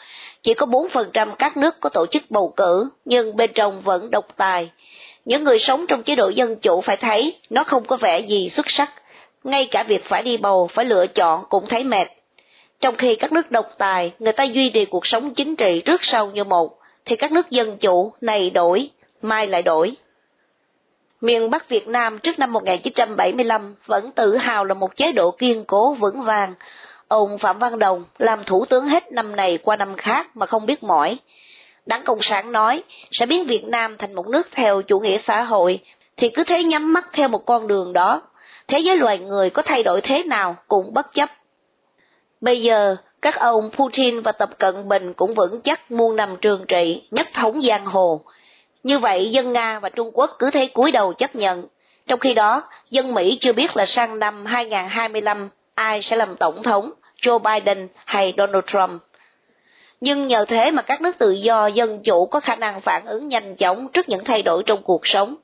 Chỉ 0.41 0.53
có 0.53 0.65
4% 0.65 1.35
các 1.35 1.57
nước 1.57 1.79
có 1.79 1.89
tổ 1.89 2.05
chức 2.05 2.23
bầu 2.29 2.53
cử, 2.55 2.89
nhưng 3.05 3.35
bên 3.35 3.51
trong 3.53 3.81
vẫn 3.81 4.11
độc 4.11 4.25
tài. 4.37 4.71
Những 5.25 5.43
người 5.43 5.59
sống 5.59 5.87
trong 5.87 6.03
chế 6.03 6.15
độ 6.15 6.29
dân 6.29 6.55
chủ 6.55 6.81
phải 6.81 6.97
thấy 6.97 7.35
nó 7.49 7.63
không 7.63 7.85
có 7.85 7.97
vẻ 7.97 8.19
gì 8.19 8.49
xuất 8.49 8.69
sắc. 8.69 8.91
Ngay 9.43 9.65
cả 9.65 9.83
việc 9.83 10.03
phải 10.03 10.23
đi 10.23 10.37
bầu, 10.37 10.67
phải 10.67 10.85
lựa 10.85 11.07
chọn 11.07 11.43
cũng 11.49 11.67
thấy 11.67 11.83
mệt. 11.83 12.07
Trong 12.79 12.95
khi 12.95 13.15
các 13.15 13.31
nước 13.31 13.51
độc 13.51 13.69
tài, 13.77 14.11
người 14.19 14.33
ta 14.33 14.43
duy 14.43 14.69
trì 14.69 14.85
cuộc 14.85 15.07
sống 15.07 15.33
chính 15.33 15.55
trị 15.55 15.81
trước 15.85 16.03
sau 16.03 16.31
như 16.31 16.43
một, 16.43 16.77
thì 17.05 17.15
các 17.15 17.31
nước 17.31 17.49
dân 17.49 17.77
chủ 17.77 18.13
này 18.21 18.49
đổi, 18.49 18.89
mai 19.21 19.47
lại 19.47 19.61
đổi. 19.61 19.95
Miền 21.21 21.49
Bắc 21.49 21.69
Việt 21.69 21.87
Nam 21.87 22.19
trước 22.19 22.39
năm 22.39 22.53
1975 22.53 23.75
vẫn 23.85 24.11
tự 24.11 24.37
hào 24.37 24.65
là 24.65 24.73
một 24.73 24.95
chế 24.95 25.11
độ 25.11 25.31
kiên 25.31 25.63
cố 25.65 25.93
vững 25.93 26.23
vàng. 26.23 26.53
Ông 27.07 27.37
Phạm 27.37 27.59
Văn 27.59 27.79
Đồng 27.79 28.05
làm 28.17 28.43
thủ 28.43 28.65
tướng 28.65 28.89
hết 28.89 29.11
năm 29.11 29.35
này 29.35 29.57
qua 29.57 29.75
năm 29.75 29.95
khác 29.97 30.27
mà 30.33 30.45
không 30.45 30.65
biết 30.65 30.83
mỏi. 30.83 31.17
Đảng 31.85 32.03
Cộng 32.03 32.21
sản 32.21 32.51
nói 32.51 32.83
sẽ 33.11 33.25
biến 33.25 33.45
Việt 33.45 33.67
Nam 33.67 33.97
thành 33.97 34.15
một 34.15 34.27
nước 34.27 34.47
theo 34.51 34.81
chủ 34.81 34.99
nghĩa 34.99 35.17
xã 35.17 35.43
hội, 35.43 35.79
thì 36.17 36.29
cứ 36.29 36.43
thế 36.43 36.63
nhắm 36.63 36.93
mắt 36.93 37.07
theo 37.13 37.27
một 37.27 37.45
con 37.45 37.67
đường 37.67 37.93
đó. 37.93 38.21
Thế 38.67 38.79
giới 38.79 38.97
loài 38.97 39.19
người 39.19 39.49
có 39.49 39.61
thay 39.61 39.83
đổi 39.83 40.01
thế 40.01 40.23
nào 40.23 40.55
cũng 40.67 40.93
bất 40.93 41.13
chấp. 41.13 41.29
Bây 42.41 42.61
giờ, 42.61 42.95
các 43.21 43.39
ông 43.39 43.69
Putin 43.71 44.21
và 44.21 44.31
Tập 44.31 44.49
Cận 44.57 44.87
Bình 44.87 45.13
cũng 45.13 45.33
vững 45.33 45.61
chắc 45.61 45.91
muôn 45.91 46.15
năm 46.15 46.35
trường 46.41 46.65
trị, 46.67 47.07
nhất 47.11 47.27
thống 47.33 47.61
giang 47.61 47.85
hồ. 47.85 48.21
Như 48.85 48.99
vậy, 48.99 49.31
dân 49.31 49.53
Nga 49.53 49.79
và 49.79 49.89
Trung 49.89 50.11
Quốc 50.13 50.35
cứ 50.39 50.51
thế 50.51 50.67
cúi 50.67 50.91
đầu 50.91 51.13
chấp 51.13 51.35
nhận. 51.35 51.65
Trong 52.07 52.19
khi 52.19 52.33
đó, 52.33 52.63
dân 52.89 53.13
Mỹ 53.13 53.37
chưa 53.41 53.53
biết 53.53 53.77
là 53.77 53.85
sang 53.85 54.19
năm 54.19 54.45
2025 54.45 55.49
ai 55.75 56.01
sẽ 56.01 56.15
làm 56.15 56.35
tổng 56.35 56.63
thống, 56.63 56.91
Joe 57.21 57.39
Biden 57.39 57.87
hay 58.05 58.33
Donald 58.37 58.63
Trump. 58.67 59.01
Nhưng 60.01 60.27
nhờ 60.27 60.45
thế 60.45 60.71
mà 60.71 60.81
các 60.81 61.01
nước 61.01 61.17
tự 61.17 61.31
do 61.31 61.67
dân 61.67 62.03
chủ 62.03 62.25
có 62.25 62.39
khả 62.39 62.55
năng 62.55 62.81
phản 62.81 63.05
ứng 63.05 63.27
nhanh 63.27 63.55
chóng 63.55 63.87
trước 63.93 64.09
những 64.09 64.23
thay 64.23 64.41
đổi 64.41 64.63
trong 64.65 64.83
cuộc 64.83 65.07
sống. 65.07 65.35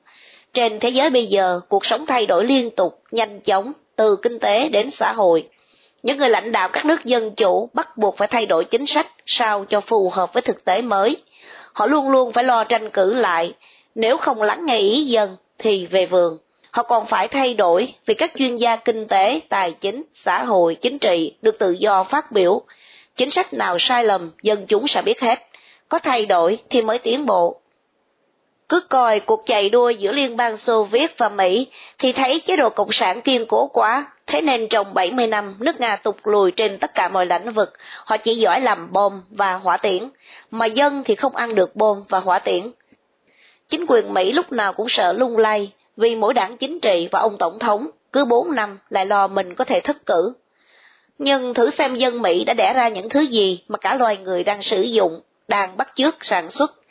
Trên 0.52 0.80
thế 0.80 0.88
giới 0.88 1.10
bây 1.10 1.26
giờ, 1.26 1.60
cuộc 1.68 1.86
sống 1.86 2.06
thay 2.06 2.26
đổi 2.26 2.44
liên 2.44 2.70
tục, 2.70 3.02
nhanh 3.10 3.40
chóng, 3.40 3.72
từ 3.96 4.16
kinh 4.22 4.38
tế 4.38 4.68
đến 4.68 4.90
xã 4.90 5.12
hội. 5.12 5.48
Những 6.02 6.18
người 6.18 6.30
lãnh 6.30 6.52
đạo 6.52 6.68
các 6.72 6.84
nước 6.84 7.04
dân 7.04 7.34
chủ 7.34 7.70
bắt 7.72 7.96
buộc 7.96 8.16
phải 8.16 8.28
thay 8.28 8.46
đổi 8.46 8.64
chính 8.64 8.86
sách 8.86 9.06
sao 9.26 9.64
cho 9.68 9.80
phù 9.80 10.10
hợp 10.10 10.32
với 10.32 10.42
thực 10.42 10.64
tế 10.64 10.82
mới. 10.82 11.16
Họ 11.72 11.86
luôn 11.86 12.08
luôn 12.08 12.32
phải 12.32 12.44
lo 12.44 12.64
tranh 12.64 12.90
cử 12.90 13.14
lại, 13.14 13.54
nếu 13.94 14.16
không 14.16 14.42
lắng 14.42 14.66
nghe 14.66 14.78
ý 14.78 15.04
dân 15.04 15.36
thì 15.58 15.86
về 15.86 16.06
vườn. 16.06 16.38
Họ 16.70 16.82
còn 16.82 17.06
phải 17.06 17.28
thay 17.28 17.54
đổi 17.54 17.94
vì 18.06 18.14
các 18.14 18.32
chuyên 18.38 18.56
gia 18.56 18.76
kinh 18.76 19.06
tế, 19.08 19.40
tài 19.48 19.72
chính, 19.72 20.02
xã 20.14 20.44
hội, 20.44 20.74
chính 20.74 20.98
trị 20.98 21.34
được 21.42 21.58
tự 21.58 21.70
do 21.70 22.04
phát 22.04 22.32
biểu. 22.32 22.62
Chính 23.16 23.30
sách 23.30 23.54
nào 23.54 23.78
sai 23.78 24.04
lầm, 24.04 24.32
dân 24.42 24.66
chúng 24.66 24.88
sẽ 24.88 25.02
biết 25.02 25.20
hết. 25.20 25.38
Có 25.88 25.98
thay 25.98 26.26
đổi 26.26 26.58
thì 26.70 26.82
mới 26.82 26.98
tiến 26.98 27.26
bộ. 27.26 27.61
Cứ 28.72 28.80
coi 28.80 29.20
cuộc 29.20 29.46
chạy 29.46 29.68
đua 29.68 29.90
giữa 29.90 30.12
Liên 30.12 30.36
bang 30.36 30.56
Xô 30.56 30.84
Viết 30.84 31.18
và 31.18 31.28
Mỹ 31.28 31.66
thì 31.98 32.12
thấy 32.12 32.40
chế 32.40 32.56
độ 32.56 32.70
Cộng 32.70 32.92
sản 32.92 33.20
kiên 33.20 33.46
cố 33.46 33.66
quá, 33.66 34.06
thế 34.26 34.40
nên 34.40 34.68
trong 34.68 34.94
70 34.94 35.26
năm 35.26 35.56
nước 35.58 35.80
Nga 35.80 35.96
tụt 35.96 36.16
lùi 36.24 36.50
trên 36.50 36.78
tất 36.78 36.94
cả 36.94 37.08
mọi 37.08 37.26
lĩnh 37.26 37.52
vực, 37.52 37.72
họ 38.04 38.16
chỉ 38.16 38.34
giỏi 38.34 38.60
làm 38.60 38.92
bom 38.92 39.22
và 39.30 39.54
hỏa 39.54 39.76
tiễn, 39.76 40.02
mà 40.50 40.66
dân 40.66 41.02
thì 41.04 41.14
không 41.14 41.36
ăn 41.36 41.54
được 41.54 41.76
bom 41.76 42.04
và 42.08 42.20
hỏa 42.20 42.38
tiễn. 42.38 42.62
Chính 43.68 43.86
quyền 43.88 44.14
Mỹ 44.14 44.32
lúc 44.32 44.52
nào 44.52 44.72
cũng 44.72 44.88
sợ 44.88 45.12
lung 45.12 45.38
lay, 45.38 45.72
vì 45.96 46.16
mỗi 46.16 46.34
đảng 46.34 46.56
chính 46.56 46.80
trị 46.80 47.08
và 47.12 47.20
ông 47.20 47.38
tổng 47.38 47.58
thống 47.58 47.86
cứ 48.12 48.24
4 48.24 48.54
năm 48.54 48.78
lại 48.88 49.06
lo 49.06 49.26
mình 49.26 49.54
có 49.54 49.64
thể 49.64 49.80
thất 49.80 50.06
cử. 50.06 50.32
Nhưng 51.18 51.54
thử 51.54 51.70
xem 51.70 51.94
dân 51.94 52.22
Mỹ 52.22 52.44
đã 52.44 52.54
đẻ 52.54 52.72
ra 52.72 52.88
những 52.88 53.08
thứ 53.08 53.20
gì 53.20 53.64
mà 53.68 53.78
cả 53.78 53.94
loài 53.94 54.16
người 54.16 54.44
đang 54.44 54.62
sử 54.62 54.82
dụng, 54.82 55.20
đang 55.48 55.76
bắt 55.76 55.88
chước 55.94 56.24
sản 56.24 56.50
xuất 56.50 56.81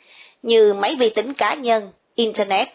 như 0.42 0.74
máy 0.74 0.96
vi 0.98 1.10
tính 1.10 1.34
cá 1.34 1.54
nhân, 1.54 1.90
Internet, 2.14 2.68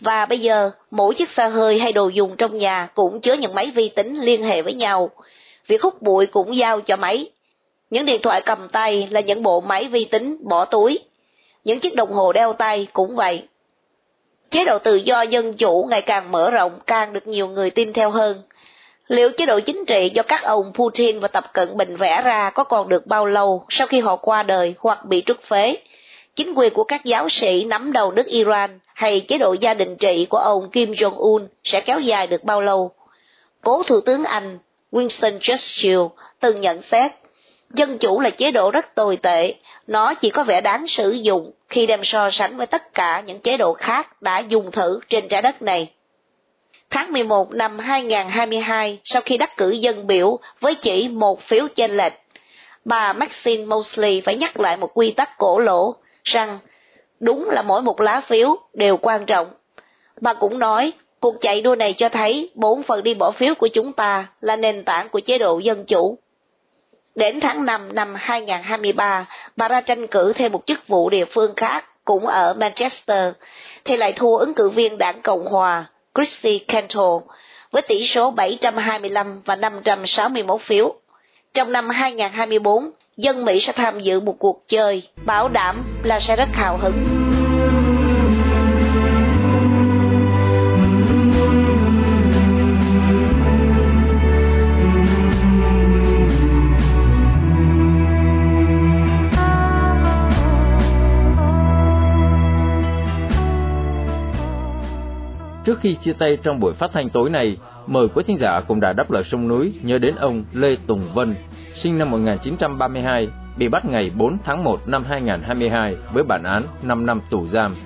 và 0.00 0.26
bây 0.26 0.38
giờ 0.38 0.70
mỗi 0.90 1.14
chiếc 1.14 1.30
xe 1.30 1.48
hơi 1.48 1.78
hay 1.78 1.92
đồ 1.92 2.08
dùng 2.08 2.36
trong 2.36 2.58
nhà 2.58 2.88
cũng 2.94 3.20
chứa 3.20 3.34
những 3.34 3.54
máy 3.54 3.70
vi 3.74 3.88
tính 3.88 4.20
liên 4.20 4.44
hệ 4.44 4.62
với 4.62 4.74
nhau. 4.74 5.10
Việc 5.66 5.82
hút 5.82 6.02
bụi 6.02 6.26
cũng 6.26 6.56
giao 6.56 6.80
cho 6.80 6.96
máy. 6.96 7.30
Những 7.90 8.04
điện 8.04 8.22
thoại 8.22 8.40
cầm 8.40 8.68
tay 8.68 9.08
là 9.10 9.20
những 9.20 9.42
bộ 9.42 9.60
máy 9.60 9.84
vi 9.84 10.04
tính 10.04 10.48
bỏ 10.48 10.64
túi. 10.64 10.98
Những 11.64 11.80
chiếc 11.80 11.94
đồng 11.94 12.12
hồ 12.12 12.32
đeo 12.32 12.52
tay 12.52 12.86
cũng 12.92 13.16
vậy. 13.16 13.42
Chế 14.50 14.64
độ 14.64 14.78
tự 14.78 14.94
do 14.94 15.22
dân 15.22 15.54
chủ 15.54 15.86
ngày 15.90 16.02
càng 16.02 16.32
mở 16.32 16.50
rộng, 16.50 16.78
càng 16.86 17.12
được 17.12 17.26
nhiều 17.26 17.48
người 17.48 17.70
tin 17.70 17.92
theo 17.92 18.10
hơn. 18.10 18.42
Liệu 19.08 19.30
chế 19.30 19.46
độ 19.46 19.60
chính 19.60 19.84
trị 19.84 20.10
do 20.14 20.22
các 20.22 20.42
ông 20.42 20.72
Putin 20.74 21.20
và 21.20 21.28
Tập 21.28 21.44
Cận 21.52 21.76
Bình 21.76 21.96
vẽ 21.96 22.22
ra 22.24 22.50
có 22.50 22.64
còn 22.64 22.88
được 22.88 23.06
bao 23.06 23.26
lâu 23.26 23.64
sau 23.68 23.86
khi 23.86 24.00
họ 24.00 24.16
qua 24.16 24.42
đời 24.42 24.74
hoặc 24.78 25.04
bị 25.04 25.22
trút 25.26 25.42
phế? 25.42 25.76
Chính 26.36 26.54
quyền 26.54 26.72
của 26.72 26.84
các 26.84 27.04
giáo 27.04 27.28
sĩ 27.28 27.64
nắm 27.64 27.92
đầu 27.92 28.12
nước 28.12 28.26
Iran 28.26 28.78
hay 28.94 29.20
chế 29.20 29.38
độ 29.38 29.52
gia 29.60 29.74
đình 29.74 29.96
trị 29.96 30.26
của 30.30 30.38
ông 30.38 30.70
Kim 30.70 30.92
Jong-un 30.92 31.46
sẽ 31.64 31.80
kéo 31.80 32.00
dài 32.00 32.26
được 32.26 32.44
bao 32.44 32.60
lâu. 32.60 32.90
Cố 33.62 33.82
Thủ 33.82 34.00
tướng 34.00 34.24
Anh 34.24 34.58
Winston 34.92 35.38
Churchill 35.40 36.00
từng 36.40 36.60
nhận 36.60 36.82
xét, 36.82 37.12
dân 37.74 37.98
chủ 37.98 38.20
là 38.20 38.30
chế 38.30 38.50
độ 38.50 38.70
rất 38.70 38.94
tồi 38.94 39.16
tệ, 39.16 39.54
nó 39.86 40.14
chỉ 40.14 40.30
có 40.30 40.44
vẻ 40.44 40.60
đáng 40.60 40.86
sử 40.86 41.10
dụng 41.10 41.50
khi 41.68 41.86
đem 41.86 42.04
so 42.04 42.30
sánh 42.30 42.56
với 42.56 42.66
tất 42.66 42.94
cả 42.94 43.22
những 43.26 43.40
chế 43.40 43.56
độ 43.56 43.72
khác 43.72 44.22
đã 44.22 44.38
dùng 44.38 44.70
thử 44.70 45.00
trên 45.08 45.28
trái 45.28 45.42
đất 45.42 45.62
này. 45.62 45.90
Tháng 46.90 47.12
11 47.12 47.52
năm 47.52 47.78
2022, 47.78 49.00
sau 49.04 49.22
khi 49.24 49.38
đắc 49.38 49.56
cử 49.56 49.70
dân 49.70 50.06
biểu 50.06 50.38
với 50.60 50.74
chỉ 50.74 51.08
một 51.08 51.40
phiếu 51.40 51.66
chênh 51.74 51.90
lệch, 51.90 52.12
bà 52.84 53.12
Maxine 53.12 53.64
Mosley 53.64 54.20
phải 54.20 54.36
nhắc 54.36 54.60
lại 54.60 54.76
một 54.76 54.90
quy 54.94 55.10
tắc 55.10 55.38
cổ 55.38 55.58
lỗ 55.58 55.96
rằng 56.26 56.58
đúng 57.20 57.50
là 57.50 57.62
mỗi 57.62 57.82
một 57.82 58.00
lá 58.00 58.20
phiếu 58.20 58.56
đều 58.74 58.96
quan 58.96 59.26
trọng. 59.26 59.50
Bà 60.20 60.34
cũng 60.34 60.58
nói, 60.58 60.92
cuộc 61.20 61.40
chạy 61.40 61.62
đua 61.62 61.74
này 61.74 61.92
cho 61.92 62.08
thấy 62.08 62.50
bốn 62.54 62.82
phần 62.82 63.02
đi 63.02 63.14
bỏ 63.14 63.30
phiếu 63.30 63.54
của 63.54 63.68
chúng 63.68 63.92
ta 63.92 64.26
là 64.40 64.56
nền 64.56 64.84
tảng 64.84 65.08
của 65.08 65.20
chế 65.20 65.38
độ 65.38 65.58
dân 65.58 65.84
chủ. 65.84 66.18
Đến 67.14 67.40
tháng 67.40 67.66
5 67.66 67.94
năm 67.94 68.14
2023, 68.18 69.26
bà 69.56 69.68
ra 69.68 69.80
tranh 69.80 70.06
cử 70.06 70.32
thêm 70.32 70.52
một 70.52 70.62
chức 70.66 70.88
vụ 70.88 71.10
địa 71.10 71.24
phương 71.24 71.54
khác, 71.56 71.84
cũng 72.04 72.26
ở 72.26 72.54
Manchester, 72.54 73.32
thì 73.84 73.96
lại 73.96 74.12
thua 74.12 74.36
ứng 74.36 74.54
cử 74.54 74.68
viên 74.68 74.98
đảng 74.98 75.22
Cộng 75.22 75.46
Hòa, 75.46 75.84
Christy 76.14 76.58
Cantor, 76.58 77.22
với 77.70 77.82
tỷ 77.82 78.06
số 78.06 78.30
725 78.30 79.42
và 79.44 79.56
561 79.56 80.60
phiếu. 80.60 80.94
Trong 81.54 81.72
năm 81.72 81.90
2024, 81.90 82.90
dân 83.16 83.44
Mỹ 83.44 83.60
sẽ 83.60 83.72
tham 83.76 84.00
dự 84.00 84.20
một 84.20 84.36
cuộc 84.38 84.64
chơi, 84.68 85.02
bảo 85.24 85.48
đảm 85.48 86.00
là 86.02 86.20
sẽ 86.20 86.36
rất 86.36 86.48
hào 86.52 86.78
hứng. 86.78 87.22
Trước 105.64 105.80
khi 105.80 105.94
chia 105.94 106.12
tay 106.12 106.38
trong 106.42 106.60
buổi 106.60 106.74
phát 106.74 106.92
thanh 106.92 107.08
tối 107.08 107.30
nay, 107.30 107.56
mời 107.86 108.08
quý 108.14 108.22
thính 108.26 108.36
giả 108.40 108.60
cùng 108.60 108.80
đài 108.80 108.94
đáp 108.94 109.10
lời 109.10 109.24
sông 109.24 109.48
núi 109.48 109.72
nhớ 109.82 109.98
đến 109.98 110.14
ông 110.16 110.44
Lê 110.52 110.76
Tùng 110.86 111.14
Vân, 111.14 111.34
sinh 111.76 111.98
năm 111.98 112.10
1932, 112.10 113.28
bị 113.56 113.68
bắt 113.68 113.84
ngày 113.84 114.10
4 114.16 114.38
tháng 114.44 114.64
1 114.64 114.88
năm 114.88 115.04
2022 115.04 115.96
với 116.12 116.24
bản 116.24 116.42
án 116.42 116.66
5 116.82 117.06
năm 117.06 117.20
tù 117.30 117.46
giam. 117.46 117.76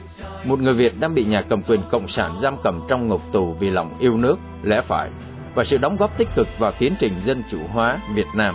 Một 0.44 0.60
người 0.60 0.74
Việt 0.74 1.00
đang 1.00 1.14
bị 1.14 1.24
nhà 1.24 1.42
cầm 1.42 1.62
quyền 1.62 1.80
Cộng 1.90 2.08
sản 2.08 2.36
giam 2.42 2.56
cầm 2.62 2.80
trong 2.88 3.08
ngục 3.08 3.22
tù 3.32 3.56
vì 3.60 3.70
lòng 3.70 3.94
yêu 4.00 4.16
nước, 4.16 4.38
lẽ 4.62 4.80
phải 4.80 5.10
và 5.54 5.64
sự 5.64 5.78
đóng 5.78 5.96
góp 5.96 6.18
tích 6.18 6.28
cực 6.34 6.48
vào 6.58 6.72
tiến 6.78 6.94
trình 7.00 7.12
dân 7.24 7.42
chủ 7.50 7.58
hóa 7.72 7.98
Việt 8.14 8.26
Nam. 8.34 8.54